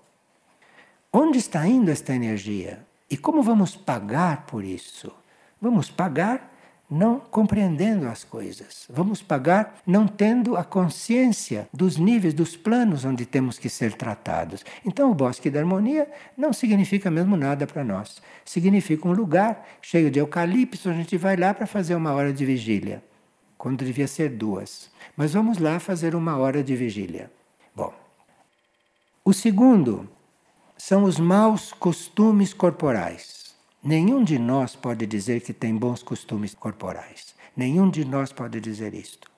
[1.13, 2.87] onde está indo esta energia?
[3.11, 5.13] E como vamos pagar por isso?
[5.61, 6.51] Vamos pagar
[6.91, 8.87] não compreendendo as coisas.
[8.91, 14.65] Vamos pagar não tendo a consciência dos níveis, dos planos onde temos que ser tratados.
[14.85, 18.21] Então, o bosque da harmonia não significa mesmo nada para nós.
[18.45, 22.45] Significa um lugar cheio de eucalipto, a gente vai lá para fazer uma hora de
[22.45, 23.03] vigília,
[23.57, 24.91] quando devia ser duas.
[25.17, 27.31] Mas vamos lá fazer uma hora de vigília.
[27.75, 27.95] Bom,
[29.25, 30.09] o segundo
[30.77, 33.40] são os maus costumes corporais.
[33.83, 37.35] Nenhum de nós pode dizer que tem bons costumes corporais.
[37.57, 39.31] Nenhum de nós pode dizer isto.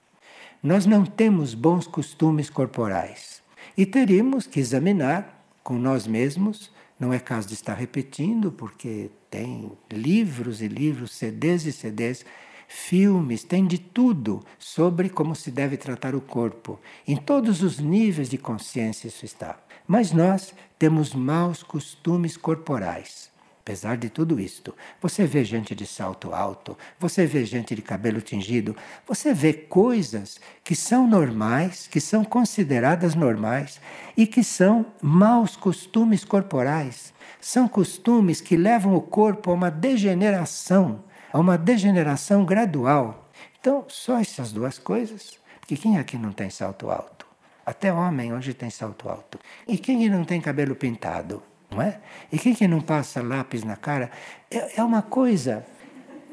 [0.60, 3.40] nós não temos bons costumes corporais.
[3.76, 9.70] E teríamos que examinar com nós mesmos, não é caso de estar repetindo, porque tem
[9.88, 12.24] livros e livros, CDs e CDs,
[12.66, 16.80] filmes, tem de tudo sobre como se deve tratar o corpo.
[17.06, 19.56] Em todos os níveis de consciência isso está.
[19.86, 23.31] Mas nós temos maus costumes corporais.
[23.64, 28.20] Apesar de tudo isto, você vê gente de salto alto, você vê gente de cabelo
[28.20, 33.80] tingido, você vê coisas que são normais, que são consideradas normais
[34.16, 37.14] e que são maus costumes corporais.
[37.40, 43.30] São costumes que levam o corpo a uma degeneração, a uma degeneração gradual.
[43.60, 45.38] Então, só essas duas coisas.
[45.60, 47.28] Porque quem aqui não tem salto alto?
[47.64, 49.38] Até homem hoje tem salto alto.
[49.68, 51.40] E quem não tem cabelo pintado?
[51.72, 51.98] Não é?
[52.30, 54.10] E quem que não passa lápis na cara?
[54.50, 55.64] É, é uma coisa,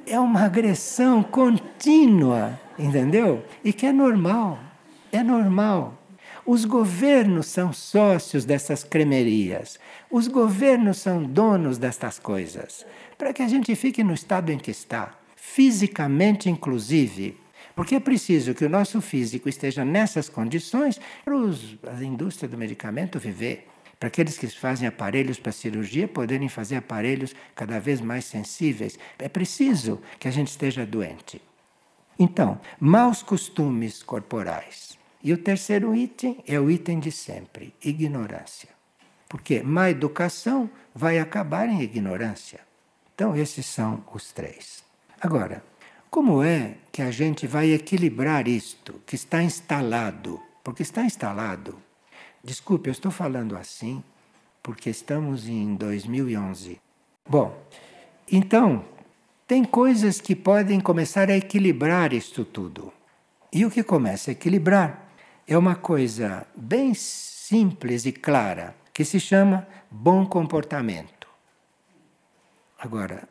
[0.06, 3.44] é uma agressão contínua, entendeu?
[3.64, 4.60] E que é normal,
[5.12, 5.96] é normal.
[6.46, 9.80] Os governos são sócios dessas cremerias.
[10.10, 12.86] Os governos são donos destas coisas.
[13.18, 17.38] Para que a gente fique no estado em que está, fisicamente inclusive.
[17.76, 21.36] Porque é preciso que o nosso físico esteja nessas condições para
[21.94, 23.68] a indústria do medicamento viver
[24.00, 28.98] para aqueles que fazem aparelhos para cirurgia poderem fazer aparelhos cada vez mais sensíveis.
[29.18, 31.42] É preciso que a gente esteja doente.
[32.18, 34.98] Então, maus costumes corporais.
[35.22, 38.70] E o terceiro item é o item de sempre: ignorância.
[39.28, 42.62] Porque má educação vai acabar em ignorância.
[43.14, 44.82] Então, esses são os três.
[45.20, 45.62] Agora,
[46.10, 50.42] como é que a gente vai equilibrar isto que está instalado?
[50.64, 51.89] Porque está instalado
[52.44, 54.04] Desculpe, eu estou falando assim
[54.64, 56.80] porque estamos em 2011.
[57.28, 57.58] Bom,
[58.32, 58.86] então,
[59.48, 62.94] tem coisas que podem começar a equilibrar isto tudo.
[63.52, 65.12] E o que começa a equilibrar
[65.48, 71.28] é uma coisa bem simples e clara, que se chama bom comportamento.
[72.78, 73.28] Agora,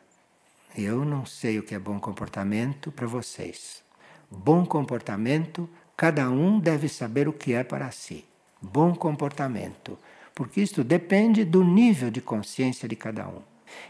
[0.77, 3.81] eu não sei o que é bom comportamento para vocês.
[4.29, 8.28] Bom comportamento, cada um deve saber o que é para si
[8.61, 9.97] bom comportamento,
[10.33, 13.41] porque isto depende do nível de consciência de cada um.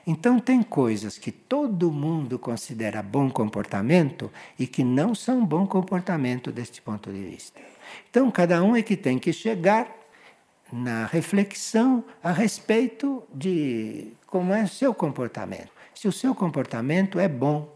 [0.06, 6.52] Então, tem coisas que todo mundo considera bom comportamento e que não são bom comportamento
[6.52, 7.60] deste ponto de vista.
[8.10, 9.90] Então, cada um é que tem que chegar
[10.72, 15.72] na reflexão a respeito de como é o seu comportamento.
[15.96, 17.74] Se o seu comportamento é bom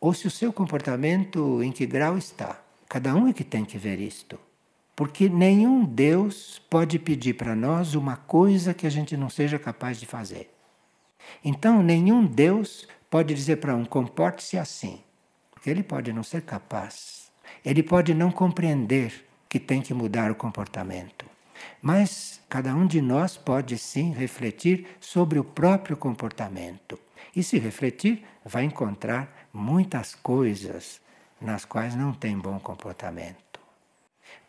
[0.00, 2.60] ou se o seu comportamento em que grau está.
[2.88, 4.38] Cada um é que tem que ver isto.
[4.94, 9.98] Porque nenhum Deus pode pedir para nós uma coisa que a gente não seja capaz
[9.98, 10.50] de fazer.
[11.44, 15.00] Então, nenhum Deus pode dizer para um comporte-se assim,
[15.50, 17.30] porque ele pode não ser capaz.
[17.64, 21.26] Ele pode não compreender que tem que mudar o comportamento.
[21.80, 26.98] Mas cada um de nós pode sim refletir sobre o próprio comportamento.
[27.34, 31.00] E se refletir, vai encontrar muitas coisas
[31.40, 33.51] nas quais não tem bom comportamento.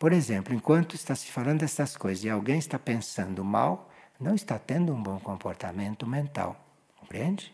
[0.04, 3.90] Por exemplo, enquanto está se falando dessas coisas e alguém está pensando mal,
[4.20, 6.62] não está tendo um bom comportamento mental.
[7.00, 7.50] Compreende?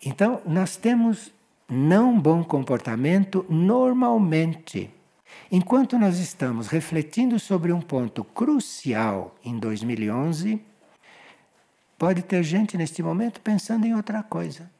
[0.00, 1.32] Então, nós temos
[1.68, 4.94] não bom comportamento normalmente.
[5.50, 10.62] Enquanto nós estamos refletindo sobre um ponto crucial em 2011,
[11.98, 14.70] pode ter gente neste momento pensando em outra coisa.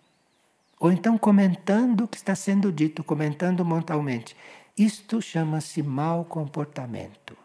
[0.78, 4.36] Ou então comentando o que está sendo dito, comentando mentalmente.
[4.78, 7.36] Isto chama-se mau comportamento.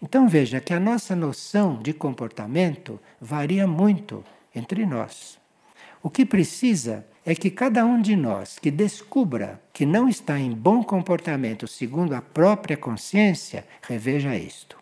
[0.00, 4.24] Então veja que a nossa noção de comportamento varia muito
[4.54, 5.36] entre nós.
[6.00, 10.52] O que precisa é que cada um de nós que descubra que não está em
[10.52, 14.78] bom comportamento segundo a própria consciência, reveja isto.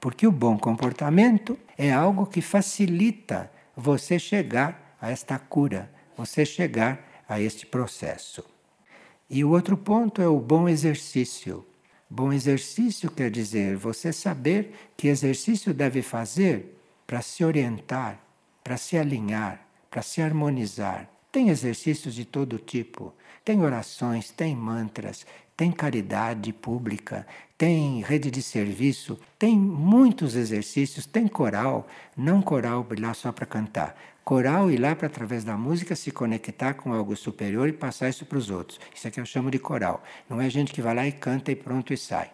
[0.00, 7.22] Porque o bom comportamento é algo que facilita você chegar a esta cura, você chegar
[7.28, 8.57] a este processo.
[9.30, 11.64] E o outro ponto é o bom exercício.
[12.08, 16.74] Bom exercício quer dizer você saber que exercício deve fazer
[17.06, 18.18] para se orientar,
[18.64, 21.10] para se alinhar, para se harmonizar.
[21.30, 23.12] Tem exercícios de todo tipo.
[23.44, 27.26] Tem orações, tem mantras, tem caridade pública,
[27.58, 33.98] tem rede de serviço, tem muitos exercícios, tem coral, não coral lá só para cantar.
[34.28, 38.26] Coral ir lá para, através da música, se conectar com algo superior e passar isso
[38.26, 38.78] para os outros.
[38.94, 40.04] Isso aqui eu chamo de coral.
[40.28, 42.30] Não é gente que vai lá e canta e pronto e sai.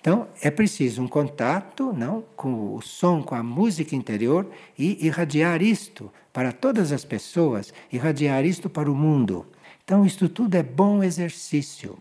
[0.00, 5.60] Então, é preciso um contato não, com o som, com a música interior e irradiar
[5.62, 9.44] isto para todas as pessoas, irradiar isto para o mundo.
[9.82, 11.98] Então, isto tudo é bom exercício.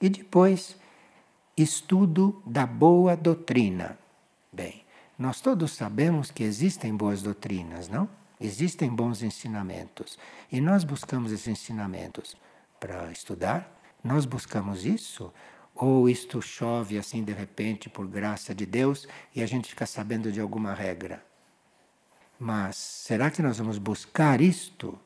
[0.00, 0.74] E depois,
[1.54, 3.98] estudo da boa doutrina.
[4.50, 4.86] Bem,
[5.18, 8.08] nós todos sabemos que existem boas doutrinas, não?
[8.40, 10.18] Existem bons ensinamentos.
[10.50, 12.36] E nós buscamos esses ensinamentos
[12.80, 13.70] para estudar?
[14.02, 15.32] Nós buscamos isso?
[15.74, 20.30] Ou isto chove assim de repente por graça de Deus e a gente fica sabendo
[20.30, 21.24] de alguma regra?
[22.38, 24.98] Mas será que nós vamos buscar isto?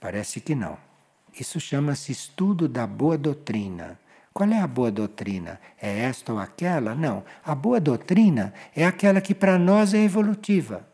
[0.00, 0.78] Parece que não.
[1.38, 3.98] Isso chama-se estudo da boa doutrina.
[4.32, 5.58] Qual é a boa doutrina?
[5.80, 6.94] É esta ou aquela?
[6.94, 7.24] Não.
[7.44, 10.86] A boa doutrina é aquela que para nós é evolutiva.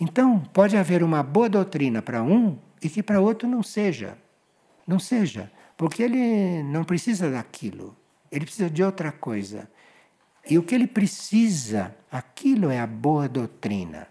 [0.00, 4.16] Então, pode haver uma boa doutrina para um e que para outro não seja.
[4.86, 7.96] Não seja, porque ele não precisa daquilo.
[8.30, 9.68] Ele precisa de outra coisa.
[10.48, 14.08] E o que ele precisa, aquilo é a boa doutrina.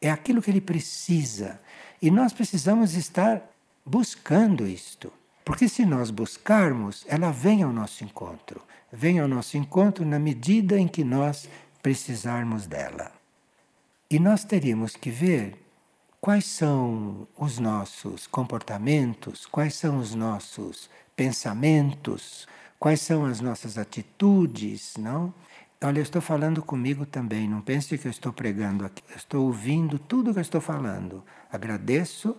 [0.00, 1.60] É aquilo que ele precisa.
[2.00, 3.42] E nós precisamos estar
[3.84, 5.12] buscando isto.
[5.44, 8.62] Porque se nós buscarmos, ela vem ao nosso encontro.
[8.92, 11.48] Vem ao nosso encontro na medida em que nós
[11.82, 13.21] precisarmos dela.
[14.12, 15.56] E nós teríamos que ver
[16.20, 22.46] quais são os nossos comportamentos, quais são os nossos pensamentos,
[22.78, 25.32] quais são as nossas atitudes, não?
[25.82, 29.02] Olha, eu estou falando comigo também, não pense que eu estou pregando aqui.
[29.08, 31.24] Eu estou ouvindo tudo que eu estou falando.
[31.50, 32.36] Agradeço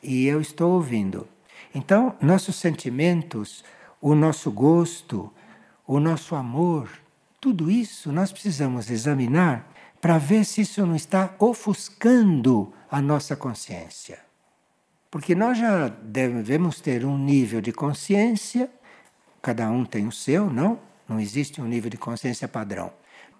[0.00, 1.26] e eu estou ouvindo.
[1.74, 3.64] Então, nossos sentimentos,
[4.00, 5.28] o nosso gosto,
[5.84, 6.88] o nosso amor,
[7.40, 9.68] tudo isso nós precisamos examinar
[10.00, 14.18] para ver se isso não está ofuscando a nossa consciência.
[15.10, 18.70] Porque nós já devemos ter um nível de consciência,
[19.42, 20.78] cada um tem o seu, não?
[21.08, 22.92] Não existe um nível de consciência padrão.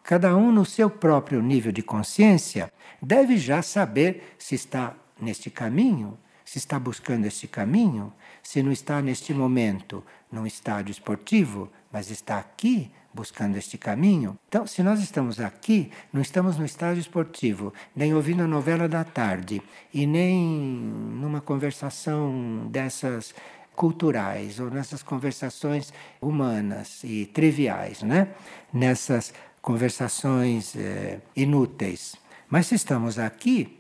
[0.03, 6.19] Cada um, no seu próprio nível de consciência, deve já saber se está neste caminho
[6.51, 12.41] se está buscando esse caminho, se não está neste momento num estádio esportivo, mas está
[12.41, 14.39] aqui buscando este caminho.
[14.49, 19.05] Então, se nós estamos aqui, não estamos no estádio esportivo, nem ouvindo a novela da
[19.05, 19.61] tarde
[19.93, 23.35] e nem numa conversação dessas
[23.75, 28.29] culturais ou nessas conversações humanas e triviais, né?
[28.73, 29.33] Nessas
[29.63, 32.15] conversações é, inúteis.
[32.49, 33.79] Mas se estamos aqui,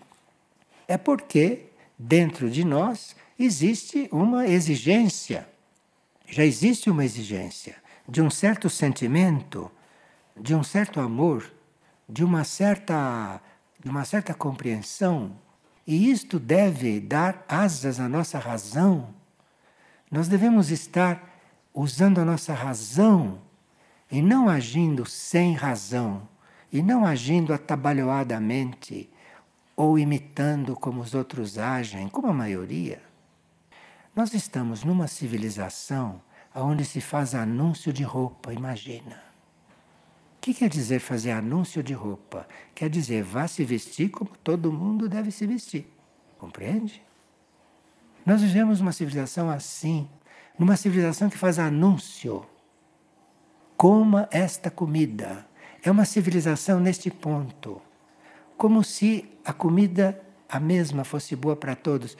[0.88, 1.66] é porque
[1.98, 5.48] dentro de nós existe uma exigência,
[6.26, 7.76] já existe uma exigência
[8.10, 9.70] de um certo sentimento,
[10.36, 11.48] de um certo amor,
[12.08, 13.40] de uma certa,
[13.78, 15.36] de uma certa compreensão.
[15.86, 19.14] E isto deve dar asas à nossa razão.
[20.10, 21.22] Nós devemos estar
[21.72, 23.40] usando a nossa razão
[24.10, 26.28] e não agindo sem razão,
[26.72, 29.08] e não agindo atabalhoadamente,
[29.76, 33.00] ou imitando como os outros agem, como a maioria.
[34.16, 36.20] Nós estamos numa civilização
[36.54, 39.22] onde se faz anúncio de roupa, imagina.
[40.36, 42.48] O que quer dizer fazer anúncio de roupa?
[42.74, 45.86] Quer dizer, vá se vestir como todo mundo deve se vestir.
[46.38, 47.02] Compreende?
[48.24, 50.08] Nós vivemos uma civilização assim,
[50.58, 52.46] numa civilização que faz anúncio.
[53.76, 55.46] Coma esta comida.
[55.82, 57.80] É uma civilização neste ponto
[58.60, 62.14] como se a comida a mesma fosse boa para todos.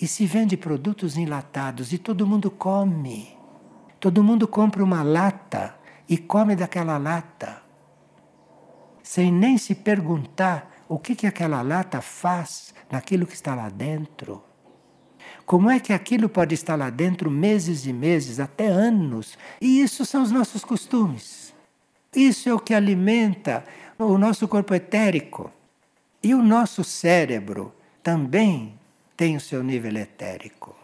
[0.00, 3.36] E se vende produtos enlatados e todo mundo come.
[4.04, 5.74] Todo mundo compra uma lata
[6.06, 7.62] e come daquela lata,
[9.02, 14.44] sem nem se perguntar o que, que aquela lata faz naquilo que está lá dentro.
[15.46, 19.38] Como é que aquilo pode estar lá dentro meses e meses, até anos?
[19.58, 21.54] E isso são os nossos costumes.
[22.14, 23.64] Isso é o que alimenta
[23.98, 25.50] o nosso corpo etérico.
[26.22, 28.78] E o nosso cérebro também
[29.16, 30.83] tem o seu nível etérico.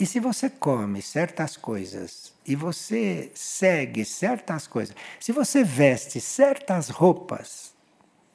[0.00, 6.88] E se você come certas coisas e você segue certas coisas, se você veste certas
[6.88, 7.74] roupas,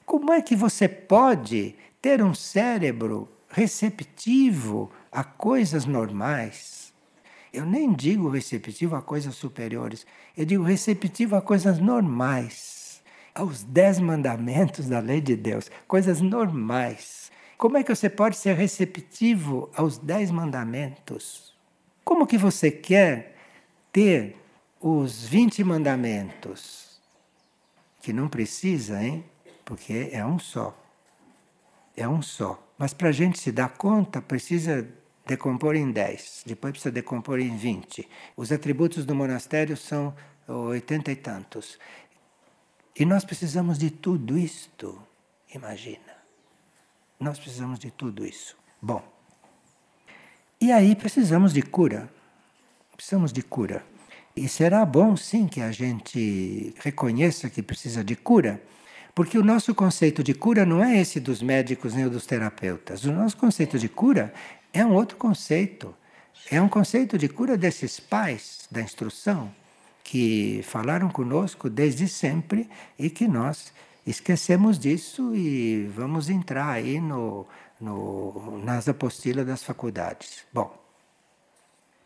[0.06, 6.92] como é que você pode ter um cérebro receptivo a coisas normais?
[7.54, 10.06] Eu nem digo receptivo a coisas superiores,
[10.36, 13.02] eu digo receptivo a coisas normais
[13.34, 17.32] aos dez mandamentos da lei de Deus, coisas normais.
[17.58, 21.53] Como é que você pode ser receptivo aos dez mandamentos?
[22.04, 23.36] Como que você quer
[23.92, 24.36] ter
[24.80, 27.02] os vinte mandamentos?
[28.02, 29.24] Que não precisa, hein?
[29.64, 30.78] Porque é um só.
[31.96, 32.62] É um só.
[32.78, 34.88] Mas para a gente se dar conta, precisa
[35.26, 36.44] decompor em dez.
[36.46, 38.10] Depois precisa decompor em vinte.
[38.36, 40.14] Os atributos do monastério são
[40.48, 41.80] oitenta e tantos.
[43.00, 45.02] E nós precisamos de tudo isto,
[45.54, 46.18] imagina.
[47.20, 48.58] Nós precisamos de tudo isso.
[48.82, 49.02] Bom,
[50.64, 52.10] e aí precisamos de cura.
[52.96, 53.84] Precisamos de cura.
[54.34, 58.64] E será bom, sim, que a gente reconheça que precisa de cura,
[59.14, 63.04] porque o nosso conceito de cura não é esse dos médicos nem o dos terapeutas.
[63.04, 64.34] O nosso conceito de cura
[64.72, 65.94] é um outro conceito.
[66.50, 69.54] É um conceito de cura desses pais da instrução
[70.02, 73.74] que falaram conosco desde sempre e que nós
[74.08, 77.46] esquecemos disso e vamos entrar aí no,
[77.80, 80.46] no, nas apostilas das faculdades.
[80.54, 80.84] Bom,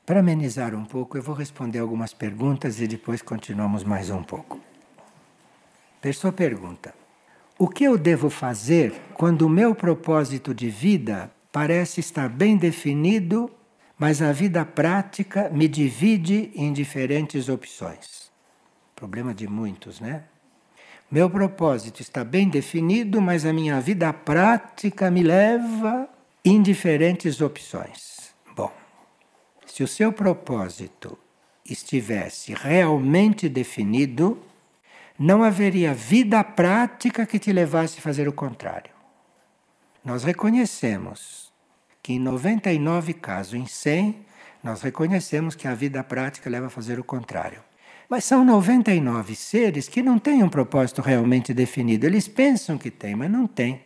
[0.05, 4.59] para amenizar um pouco, eu vou responder algumas perguntas e depois continuamos mais um pouco.
[5.99, 6.93] Pessoa pergunta:
[7.59, 13.51] O que eu devo fazer quando o meu propósito de vida parece estar bem definido,
[13.99, 18.32] mas a vida prática me divide em diferentes opções?
[18.95, 20.24] Problema de muitos, né?
[21.09, 26.09] Meu propósito está bem definido, mas a minha vida prática me leva
[26.43, 28.35] em diferentes opções.
[28.53, 28.69] Bom,
[29.65, 31.17] se o seu propósito
[31.63, 34.37] estivesse realmente definido,
[35.17, 38.91] não haveria vida prática que te levasse a fazer o contrário.
[40.03, 41.53] Nós reconhecemos
[42.03, 44.25] que em 99 casos em 100,
[44.61, 47.63] nós reconhecemos que a vida prática leva a fazer o contrário.
[48.09, 52.05] Mas são 99 seres que não têm um propósito realmente definido.
[52.05, 53.81] Eles pensam que têm, mas não têm.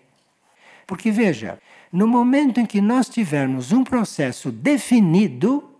[0.85, 1.59] Porque veja,
[1.91, 5.71] no momento em que nós tivermos um processo definido,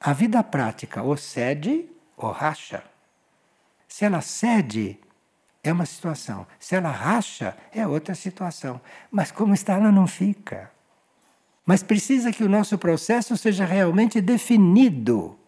[0.00, 1.86] a vida prática ou cede
[2.16, 2.82] ou racha.
[3.86, 4.98] Se ela cede,
[5.62, 6.46] é uma situação.
[6.58, 8.80] Se ela racha, é outra situação.
[9.10, 10.70] Mas como está, ela não fica.
[11.64, 15.38] Mas precisa que o nosso processo seja realmente definido.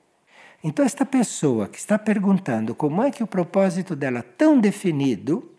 [0.63, 5.53] Então, esta pessoa que está perguntando como é que o propósito dela, tão definido,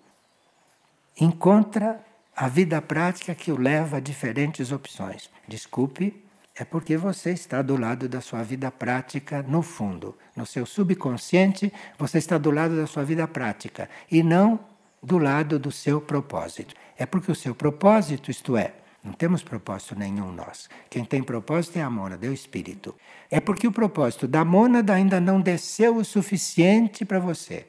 [1.19, 2.03] encontra
[2.35, 5.29] a vida prática que o leva a diferentes opções.
[5.47, 6.23] Desculpe,
[6.55, 10.15] é porque você está do lado da sua vida prática no fundo.
[10.35, 14.59] No seu subconsciente, você está do lado da sua vida prática e não
[15.01, 16.75] do lado do seu propósito.
[16.97, 18.73] É porque o seu propósito, isto é,
[19.07, 20.69] não temos propósito nenhum nós.
[20.89, 22.93] Quem tem propósito é a mônada, é o espírito.
[23.31, 27.65] É porque o propósito da mônada ainda não desceu o suficiente para você.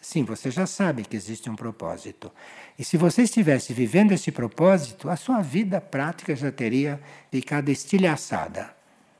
[0.00, 2.32] Sim, você já sabe que existe um propósito.
[2.78, 7.00] E se você estivesse vivendo esse propósito, a sua vida prática já teria
[7.30, 8.74] ficado estilhaçada.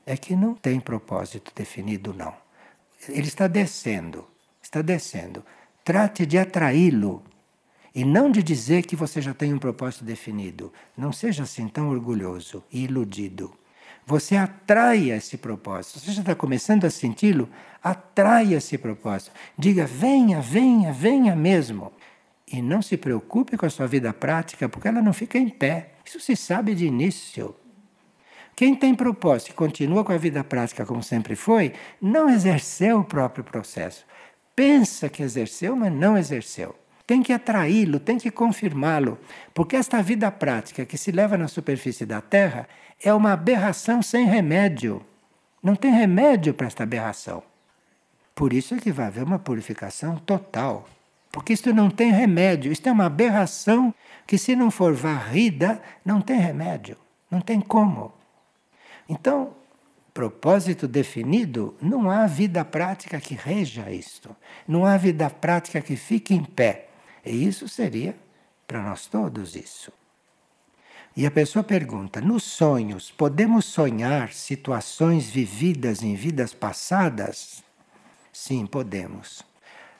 [0.05, 2.33] É que não tem propósito definido, não.
[3.09, 4.25] Ele está descendo,
[4.61, 5.45] está descendo.
[5.83, 7.23] Trate de atraí-lo
[7.97, 10.71] e não de dizer que você já tem um propósito definido.
[10.95, 13.51] Não seja assim tão orgulhoso e iludido.
[14.05, 15.99] Você atrai esse propósito.
[15.99, 17.49] Você já está começando a senti-lo?
[17.83, 19.31] Atrai esse propósito.
[19.57, 21.91] Diga: venha, venha, venha mesmo.
[22.47, 25.93] E não se preocupe com a sua vida prática, porque ela não fica em pé.
[26.05, 27.55] Isso se sabe de início.
[28.55, 33.03] Quem tem propósito e continua com a vida prática como sempre foi, não exerceu o
[33.03, 34.05] próprio processo.
[34.55, 36.75] Pensa que exerceu, mas não exerceu
[37.07, 39.17] tem que atraí-lo, tem que confirmá-lo,
[39.53, 42.67] porque esta vida prática que se leva na superfície da Terra
[43.01, 45.01] é uma aberração sem remédio.
[45.63, 47.41] Não tem remédio para esta aberração.
[48.35, 50.87] Por isso é que vai haver uma purificação total.
[51.31, 53.93] Porque isto não tem remédio, isto é uma aberração
[54.25, 56.97] que, se não for varrida, não tem remédio,
[57.31, 58.11] não tem como.
[59.07, 59.53] Então,
[60.13, 64.35] propósito definido, não há vida prática que reja isto,
[64.67, 66.86] não há vida prática que fique em pé.
[67.27, 68.15] E isso seria
[68.65, 69.91] para nós todos isso.
[71.15, 77.63] E a pessoa pergunta: nos sonhos, podemos sonhar situações vividas em vidas passadas?
[78.31, 79.43] Sim, podemos.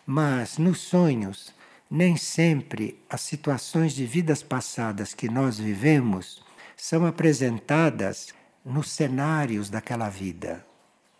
[0.06, 1.54] Mas nos sonhos,
[1.90, 6.44] nem sempre as situações de vidas passadas que nós vivemos
[6.76, 8.28] são apresentadas
[8.64, 10.66] nos cenários daquela vida.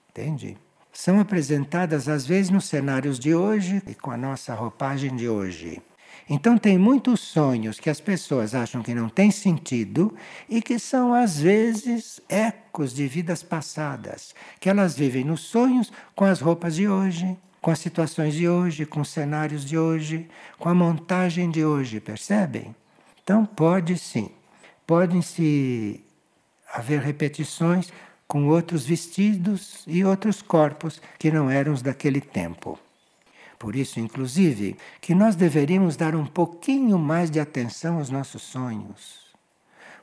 [0.10, 0.58] Entende?
[0.93, 5.82] São apresentadas às vezes nos cenários de hoje e com a nossa roupagem de hoje.
[6.30, 10.13] Então, tem muitos sonhos que as pessoas acham que não têm sentido
[10.49, 16.25] e que são, às vezes, ecos de vidas passadas, que elas vivem nos sonhos com
[16.25, 20.28] as roupas de hoje, com as situações de hoje, com os cenários de hoje,
[20.59, 22.75] com a montagem de hoje, percebem?
[23.23, 24.30] Então, pode sim,
[24.86, 26.03] podem se
[26.73, 27.91] haver repetições
[28.28, 32.78] com outros vestidos e outros corpos que não eram os daquele tempo.
[33.58, 39.28] Por isso, inclusive, que nós deveríamos dar um pouquinho mais de atenção aos nossos sonhos.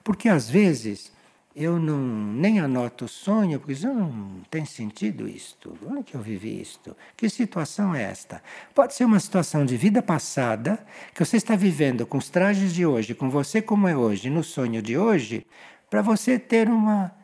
[0.02, 1.12] Porque às vezes
[1.54, 5.78] eu não nem anoto o sonho, porque isso não tem sentido isto.
[5.86, 6.96] Onde que eu vivi isto?
[7.16, 8.42] Que situação é esta?
[8.74, 10.84] Pode ser uma situação de vida passada
[11.14, 14.42] que você está vivendo com os trajes de hoje, com você como é hoje, no
[14.42, 15.46] sonho de hoje,
[15.88, 17.14] para você ter uma,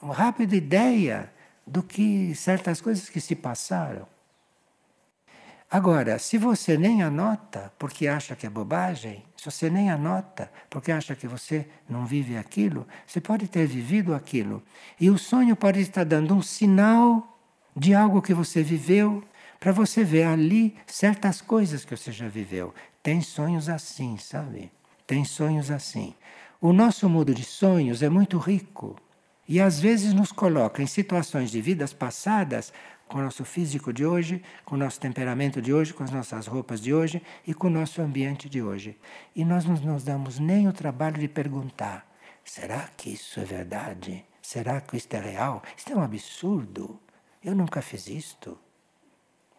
[0.00, 1.30] uma rápida ideia
[1.66, 4.06] do que certas coisas que se passaram.
[5.70, 10.90] Agora, se você nem anota porque acha que é bobagem, se você nem anota porque
[10.90, 14.62] acha que você não vive aquilo, você pode ter vivido aquilo.
[14.98, 17.38] E o sonho pode estar dando um sinal
[17.76, 19.22] de algo que você viveu,
[19.60, 22.72] para você ver ali certas coisas que você já viveu.
[23.02, 24.72] Tem sonhos assim, sabe?
[25.06, 26.14] Tem sonhos assim.
[26.60, 28.96] O nosso mundo de sonhos é muito rico
[29.46, 32.72] e às vezes nos coloca em situações de vidas passadas
[33.08, 36.46] com o nosso físico de hoje, com o nosso temperamento de hoje, com as nossas
[36.46, 38.96] roupas de hoje e com o nosso ambiente de hoje.
[39.34, 42.06] E nós não nos damos nem o trabalho de perguntar:
[42.44, 44.24] será que isso é verdade?
[44.42, 45.62] Será que isto é real?
[45.76, 47.00] Isto é um absurdo.
[47.42, 48.58] Eu nunca fiz isto.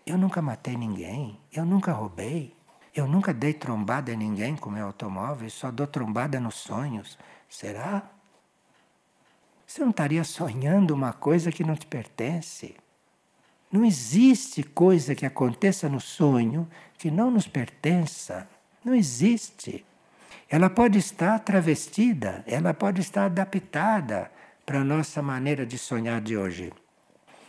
[0.05, 1.39] Eu nunca matei ninguém.
[1.51, 2.55] Eu nunca roubei.
[2.95, 5.49] Eu nunca dei trombada em ninguém com meu automóvel.
[5.49, 7.17] Só dou trombada nos sonhos.
[7.47, 8.09] Será?
[9.65, 12.75] Você não estaria sonhando uma coisa que não te pertence.
[13.71, 16.67] Não existe coisa que aconteça no sonho
[16.97, 18.49] que não nos pertença.
[18.83, 19.85] Não existe.
[20.49, 24.31] Ela pode estar travestida, ela pode estar adaptada
[24.65, 26.73] para a nossa maneira de sonhar de hoje.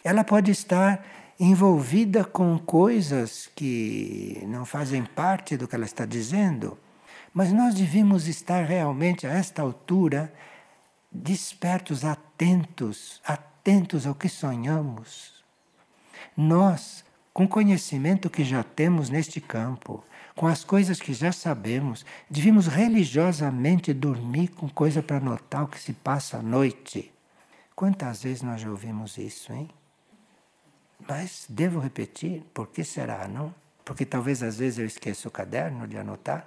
[0.05, 1.05] Ela pode estar
[1.39, 6.79] envolvida com coisas que não fazem parte do que ela está dizendo,
[7.33, 10.31] mas nós devíamos estar realmente a esta altura
[11.11, 15.39] despertos, atentos, atentos ao que sonhamos.
[16.41, 20.03] Nós, com o conhecimento que já temos neste campo,
[20.34, 25.78] com as coisas que já sabemos, devíamos religiosamente dormir com coisa para notar o que
[25.78, 27.12] se passa à noite.
[27.76, 29.68] Quantas vezes nós já ouvimos isso, hein?
[31.07, 33.55] Mas devo repetir, por que será, não?
[33.84, 36.47] Porque talvez às vezes eu esqueça o caderno de anotar,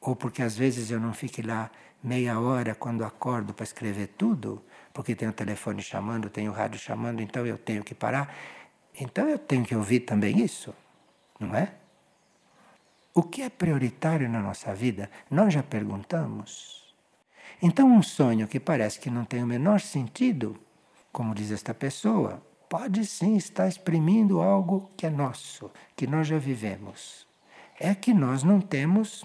[0.00, 1.70] ou porque às vezes eu não fique lá
[2.02, 4.64] meia hora quando acordo para escrever tudo,
[4.94, 8.34] porque tem o telefone chamando, tem o rádio chamando, então eu tenho que parar.
[9.00, 10.74] Então eu tenho que ouvir também isso,
[11.38, 11.72] não é?
[13.14, 15.10] O que é prioritário na nossa vida?
[15.30, 16.94] Nós já perguntamos.
[17.60, 20.56] Então, um sonho que parece que não tem o menor sentido,
[21.10, 26.38] como diz esta pessoa, pode sim estar exprimindo algo que é nosso, que nós já
[26.38, 27.26] vivemos.
[27.80, 29.24] É que nós não temos,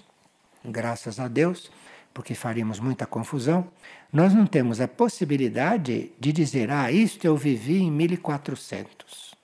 [0.64, 1.70] graças a Deus,
[2.12, 3.68] porque faríamos muita confusão,
[4.12, 9.34] nós não temos a possibilidade de dizer: ah, isto eu vivi em 1400.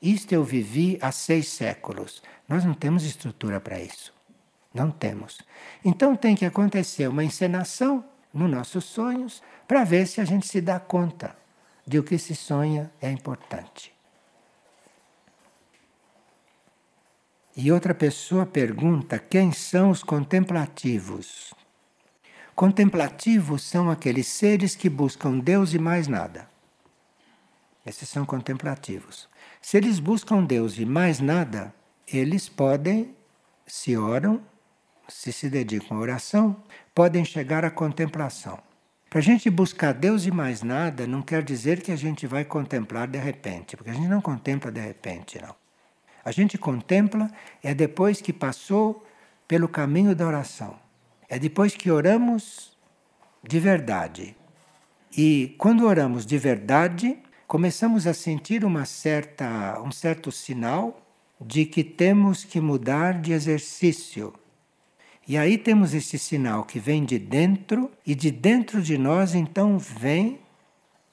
[0.00, 2.22] Isto eu vivi há seis séculos.
[2.48, 4.14] Nós não temos estrutura para isso.
[4.72, 5.38] Não temos.
[5.84, 10.60] Então tem que acontecer uma encenação nos nossos sonhos para ver se a gente se
[10.60, 11.36] dá conta
[11.86, 13.92] de o que se sonha é importante.
[17.56, 21.52] E outra pessoa pergunta quem são os contemplativos.
[22.54, 26.48] Contemplativos são aqueles seres que buscam Deus e mais nada.
[27.84, 29.29] Esses são contemplativos.
[29.60, 31.74] Se eles buscam Deus e mais nada,
[32.06, 33.14] eles podem,
[33.66, 34.40] se oram,
[35.08, 36.56] se se dedicam à oração,
[36.94, 38.58] podem chegar à contemplação.
[39.10, 42.44] Para a gente buscar Deus e mais nada, não quer dizer que a gente vai
[42.44, 45.54] contemplar de repente, porque a gente não contempla de repente, não.
[46.24, 47.30] A gente contempla
[47.62, 49.04] é depois que passou
[49.48, 50.78] pelo caminho da oração.
[51.28, 52.78] É depois que oramos
[53.42, 54.36] de verdade.
[55.16, 57.18] E quando oramos de verdade,
[57.50, 61.04] começamos a sentir uma certa, um certo sinal
[61.40, 64.32] de que temos que mudar de exercício.
[65.26, 69.80] E aí temos esse sinal que vem de dentro, e de dentro de nós então
[69.80, 70.38] vem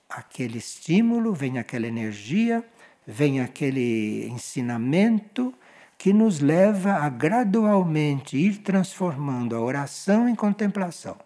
[0.08, 2.64] aquele estímulo, vem aquela energia,
[3.08, 5.52] vem aquele ensinamento
[5.98, 11.18] que nos leva a gradualmente ir transformando a oração em contemplação.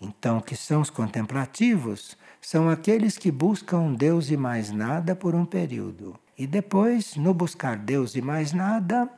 [0.00, 2.16] Então, que são os contemplativos?
[2.40, 6.18] São aqueles que buscam Deus e mais nada por um período.
[6.38, 9.10] E depois, no buscar Deus e mais nada,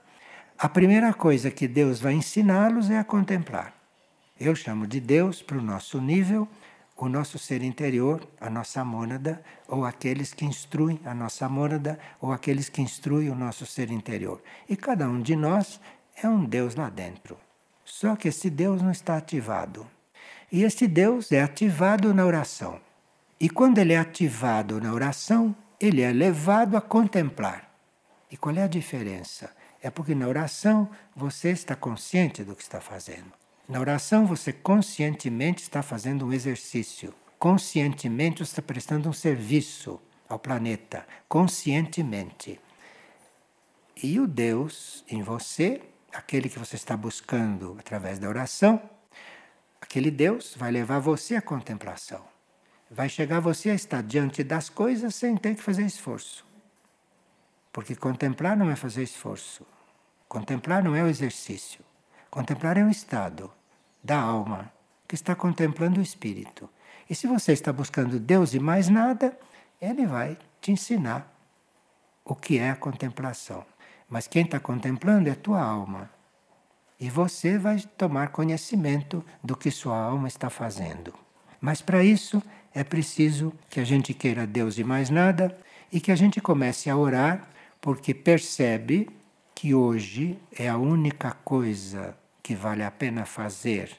[0.59, 3.72] a primeira coisa que Deus vai ensiná-los é a contemplar.
[4.41, 6.49] Eu chamo de Deus para o nosso nível
[7.05, 12.30] o nosso ser interior, a nossa mônada, ou aqueles que instruem a nossa mônada, ou
[12.30, 14.41] aqueles que instruem o nosso ser interior.
[14.68, 15.80] E cada um de nós
[16.22, 17.37] é um Deus lá dentro.
[17.85, 19.85] Só que esse Deus não está ativado.
[20.53, 22.78] E esse Deus é ativado na oração.
[23.40, 27.72] E quando ele é ativado na oração, ele é levado a contemplar.
[28.30, 29.50] E qual é a diferença?
[29.80, 33.32] É porque na oração você está consciente do que está fazendo.
[33.66, 37.14] Na oração, você conscientemente está fazendo um exercício.
[37.38, 39.98] Conscientemente, está prestando um serviço
[40.28, 41.07] ao planeta.
[41.28, 42.61] Conscientemente.
[44.03, 45.80] E o Deus em você,
[46.12, 48.80] aquele que você está buscando através da oração,
[49.93, 52.24] aquele Deus vai levar você à contemplação.
[52.90, 56.47] vai chegar você a estar diante das coisas sem ter que fazer esforço.
[57.70, 59.66] Porque contemplar não é fazer esforço.
[60.26, 61.84] Contemplar não é o exercício.
[62.30, 63.53] Contemplar é um estado
[64.03, 64.72] da alma
[65.07, 66.70] que está contemplando o espírito.
[67.09, 69.38] E se você está buscando Deus e mais nada,
[69.78, 71.30] ele vai te ensinar
[72.24, 73.62] o que é a contemplação.
[74.09, 76.09] Mas quem está contemplando é a tua alma.
[77.03, 81.12] E você vai tomar conhecimento do que sua alma está fazendo.
[81.61, 82.40] Mas para isso
[82.72, 85.59] é preciso que a gente queira Deus e mais nada
[85.90, 87.48] e que a gente comece a orar,
[87.80, 89.11] porque percebe
[89.53, 93.90] que hoje é a única coisa que vale a pena fazer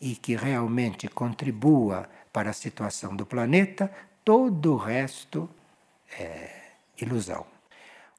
[0.00, 3.88] e que realmente contribua para a situação do planeta,
[4.24, 5.48] todo o resto
[6.18, 6.50] é
[7.00, 7.46] ilusão.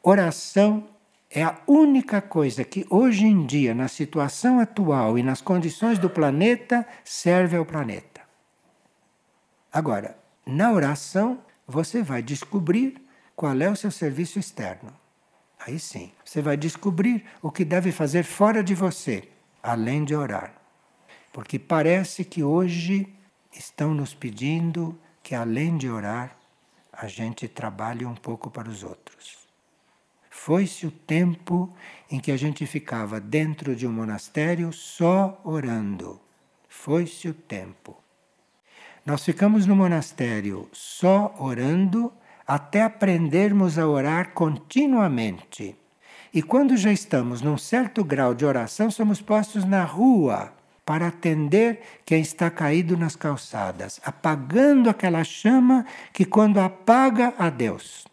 [0.01, 0.88] Oração
[1.34, 6.09] é a única coisa que hoje em dia, na situação atual e nas condições do
[6.09, 8.21] planeta, serve ao planeta.
[9.71, 13.01] Agora, na oração, você vai descobrir
[13.34, 14.93] qual é o seu serviço externo.
[15.57, 19.29] Aí sim, você vai descobrir o que deve fazer fora de você,
[19.63, 20.53] além de orar.
[21.32, 23.07] Porque parece que hoje
[23.53, 26.36] estão nos pedindo que, além de orar,
[26.91, 29.40] a gente trabalhe um pouco para os outros.
[30.43, 31.71] Foi-se o tempo
[32.09, 36.19] em que a gente ficava dentro de um monastério só orando.
[36.67, 37.95] Foi-se o tempo.
[39.05, 42.11] Nós ficamos no monastério só orando
[42.47, 45.75] até aprendermos a orar continuamente.
[46.33, 50.51] E quando já estamos num certo grau de oração, somos postos na rua
[50.83, 58.07] para atender quem está caído nas calçadas, apagando aquela chama que, quando apaga, a Deus.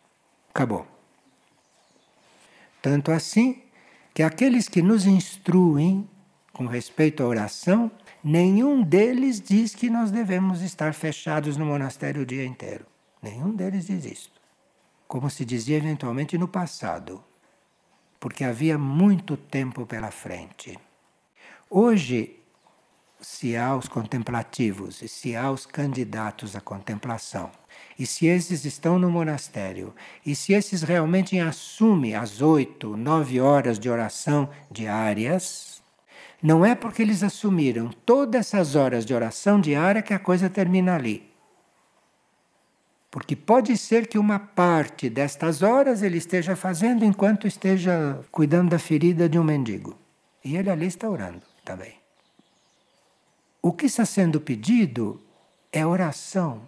[0.50, 0.97] Acabou.
[2.88, 3.64] Tanto assim
[4.14, 6.08] que aqueles que nos instruem
[6.54, 7.90] com respeito à oração,
[8.24, 12.86] nenhum deles diz que nós devemos estar fechados no monastério o dia inteiro.
[13.22, 14.40] Nenhum deles diz isto.
[15.06, 17.22] Como se dizia eventualmente no passado,
[18.18, 20.78] porque havia muito tempo pela frente.
[21.68, 22.40] Hoje,
[23.20, 27.50] se há os contemplativos e se há os candidatos à contemplação,
[27.98, 29.92] e se esses estão no monastério,
[30.24, 35.82] e se esses realmente assumem as oito, nove horas de oração diárias,
[36.40, 40.94] não é porque eles assumiram todas essas horas de oração diária que a coisa termina
[40.94, 41.28] ali.
[43.10, 48.78] Porque pode ser que uma parte destas horas ele esteja fazendo enquanto esteja cuidando da
[48.78, 49.98] ferida de um mendigo.
[50.44, 51.94] E ele ali está orando também.
[53.60, 55.20] O que está sendo pedido
[55.72, 56.62] é oração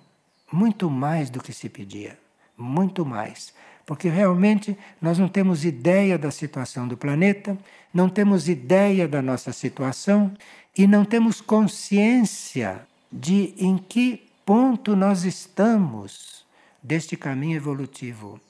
[0.53, 2.18] muito mais do que se pedia,
[2.57, 3.53] muito mais.
[3.86, 7.59] Porque realmente nós não temos ideia da situação do planeta,
[7.92, 10.32] não temos ideia da nossa situação
[10.76, 16.44] e não temos consciência de em que ponto nós estamos
[16.82, 18.40] deste caminho evolutivo.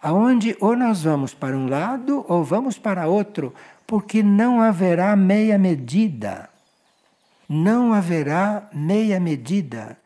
[0.00, 3.54] Aonde ou nós vamos para um lado ou vamos para outro,
[3.86, 6.50] porque não haverá meia medida.
[7.48, 9.96] Não haverá meia medida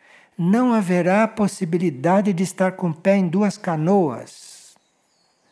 [0.45, 4.75] não haverá possibilidade de estar com o pé em duas canoas.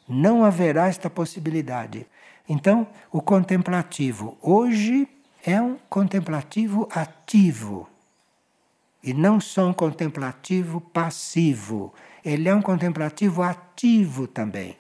[0.09, 2.05] Não haverá esta possibilidade.
[2.49, 5.07] Então, o contemplativo hoje
[5.47, 7.89] é um contemplativo ativo
[9.01, 11.95] e não só um contemplativo passivo.
[12.25, 14.77] Ele é um contemplativo ativo também.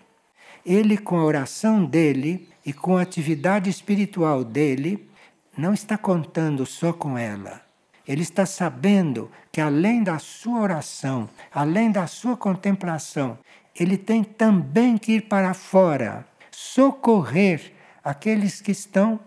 [0.67, 5.09] Ele, com a oração dele e com a atividade espiritual dele,
[5.57, 7.70] não está contando só com ela
[8.11, 13.39] ele está sabendo que além da sua oração, além da sua contemplação,
[13.73, 19.21] ele tem também que ir para fora, socorrer aqueles que estão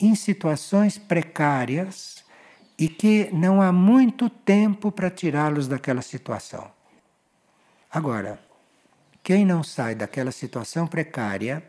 [0.00, 2.24] em situações precárias
[2.78, 6.70] e que não há muito tempo para tirá-los daquela situação.
[7.90, 8.40] Agora,
[9.22, 11.62] quem não sai daquela situação precária,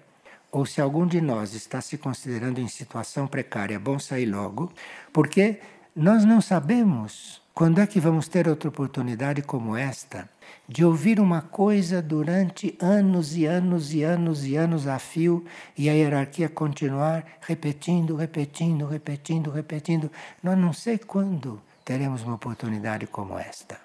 [0.50, 4.72] ou se algum de nós está se considerando em situação precária, é bom sair logo,
[5.12, 5.60] porque
[6.00, 10.30] nós não sabemos quando é que vamos ter outra oportunidade como esta
[10.70, 15.44] de ouvir uma coisa durante anos e anos e anos e anos a fio
[15.76, 20.12] e a hierarquia continuar repetindo, repetindo, repetindo, repetindo.
[20.44, 23.80] Nós não sei quando teremos uma oportunidade como esta.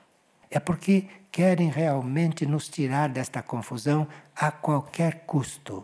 [0.51, 4.07] É porque querem realmente nos tirar desta confusão
[4.37, 5.83] a qualquer custo.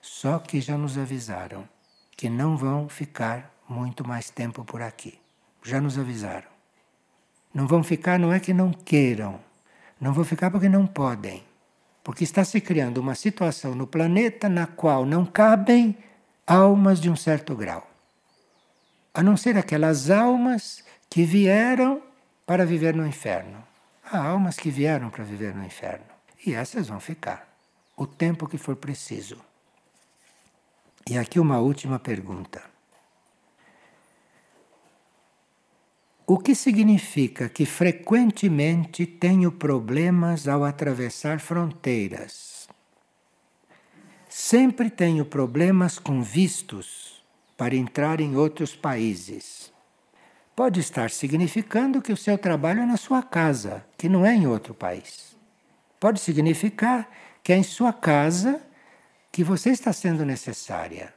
[0.00, 1.68] Só que já nos avisaram
[2.16, 5.19] que não vão ficar muito mais tempo por aqui
[5.62, 6.48] já nos avisaram.
[7.52, 9.40] Não vão ficar, não é que não queiram,
[10.00, 11.42] não vão ficar porque não podem.
[12.02, 15.96] Porque está se criando uma situação no planeta na qual não cabem
[16.46, 17.88] almas de um certo grau.
[19.12, 22.02] A não ser aquelas almas que vieram
[22.46, 23.62] para viver no inferno.
[24.04, 26.06] Há almas que vieram para viver no inferno.
[26.46, 27.48] E essas vão ficar
[27.96, 29.36] o tempo que for preciso.
[31.08, 32.69] E aqui uma última pergunta.
[36.32, 42.68] O que significa que frequentemente tenho problemas ao atravessar fronteiras?
[44.28, 47.20] Sempre tenho problemas com vistos
[47.56, 49.72] para entrar em outros países.
[50.54, 54.46] Pode estar significando que o seu trabalho é na sua casa, que não é em
[54.46, 55.36] outro país.
[55.98, 57.10] Pode significar
[57.42, 58.62] que é em sua casa
[59.32, 61.12] que você está sendo necessária.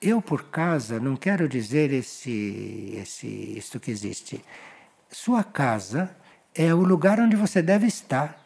[0.00, 4.44] Eu por casa não quero dizer esse, esse, isto que existe.
[5.10, 6.14] Sua casa
[6.54, 8.38] é o lugar onde você deve estar.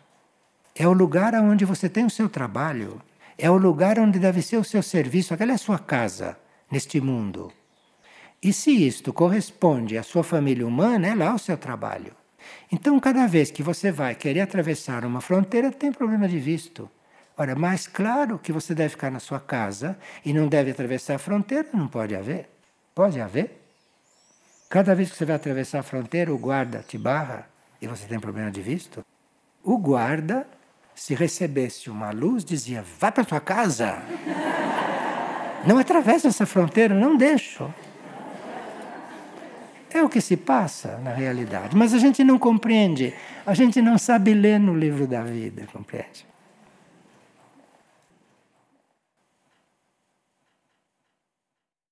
[0.75, 3.03] É o lugar onde você tem o seu trabalho.
[3.37, 5.35] É o lugar onde deve ser o seu serviço.
[5.35, 6.39] Aquela é a sua casa
[6.71, 7.53] neste mundo.
[8.43, 12.15] E se isto corresponde à sua família humana, é lá o seu trabalho.
[12.73, 16.89] Então, cada vez que você vai querer atravessar uma fronteira, tem problema de visto.
[17.41, 21.19] Ora, mais claro que você deve ficar na sua casa e não deve atravessar a
[21.19, 22.51] fronteira, não pode haver.
[22.95, 23.63] Pode haver.
[24.69, 27.49] Cada vez que você vai atravessar a fronteira, o guarda te barra
[27.81, 29.03] e você tem problema de visto.
[29.65, 30.47] O guarda,
[30.95, 34.03] se recebesse uma luz, dizia: vá para tua casa.
[35.67, 37.73] Não atravessa essa fronteira, não deixo.
[39.91, 41.75] É o que se passa na realidade.
[41.75, 43.15] Mas a gente não compreende.
[43.47, 46.31] A gente não sabe ler no livro da vida, compreende?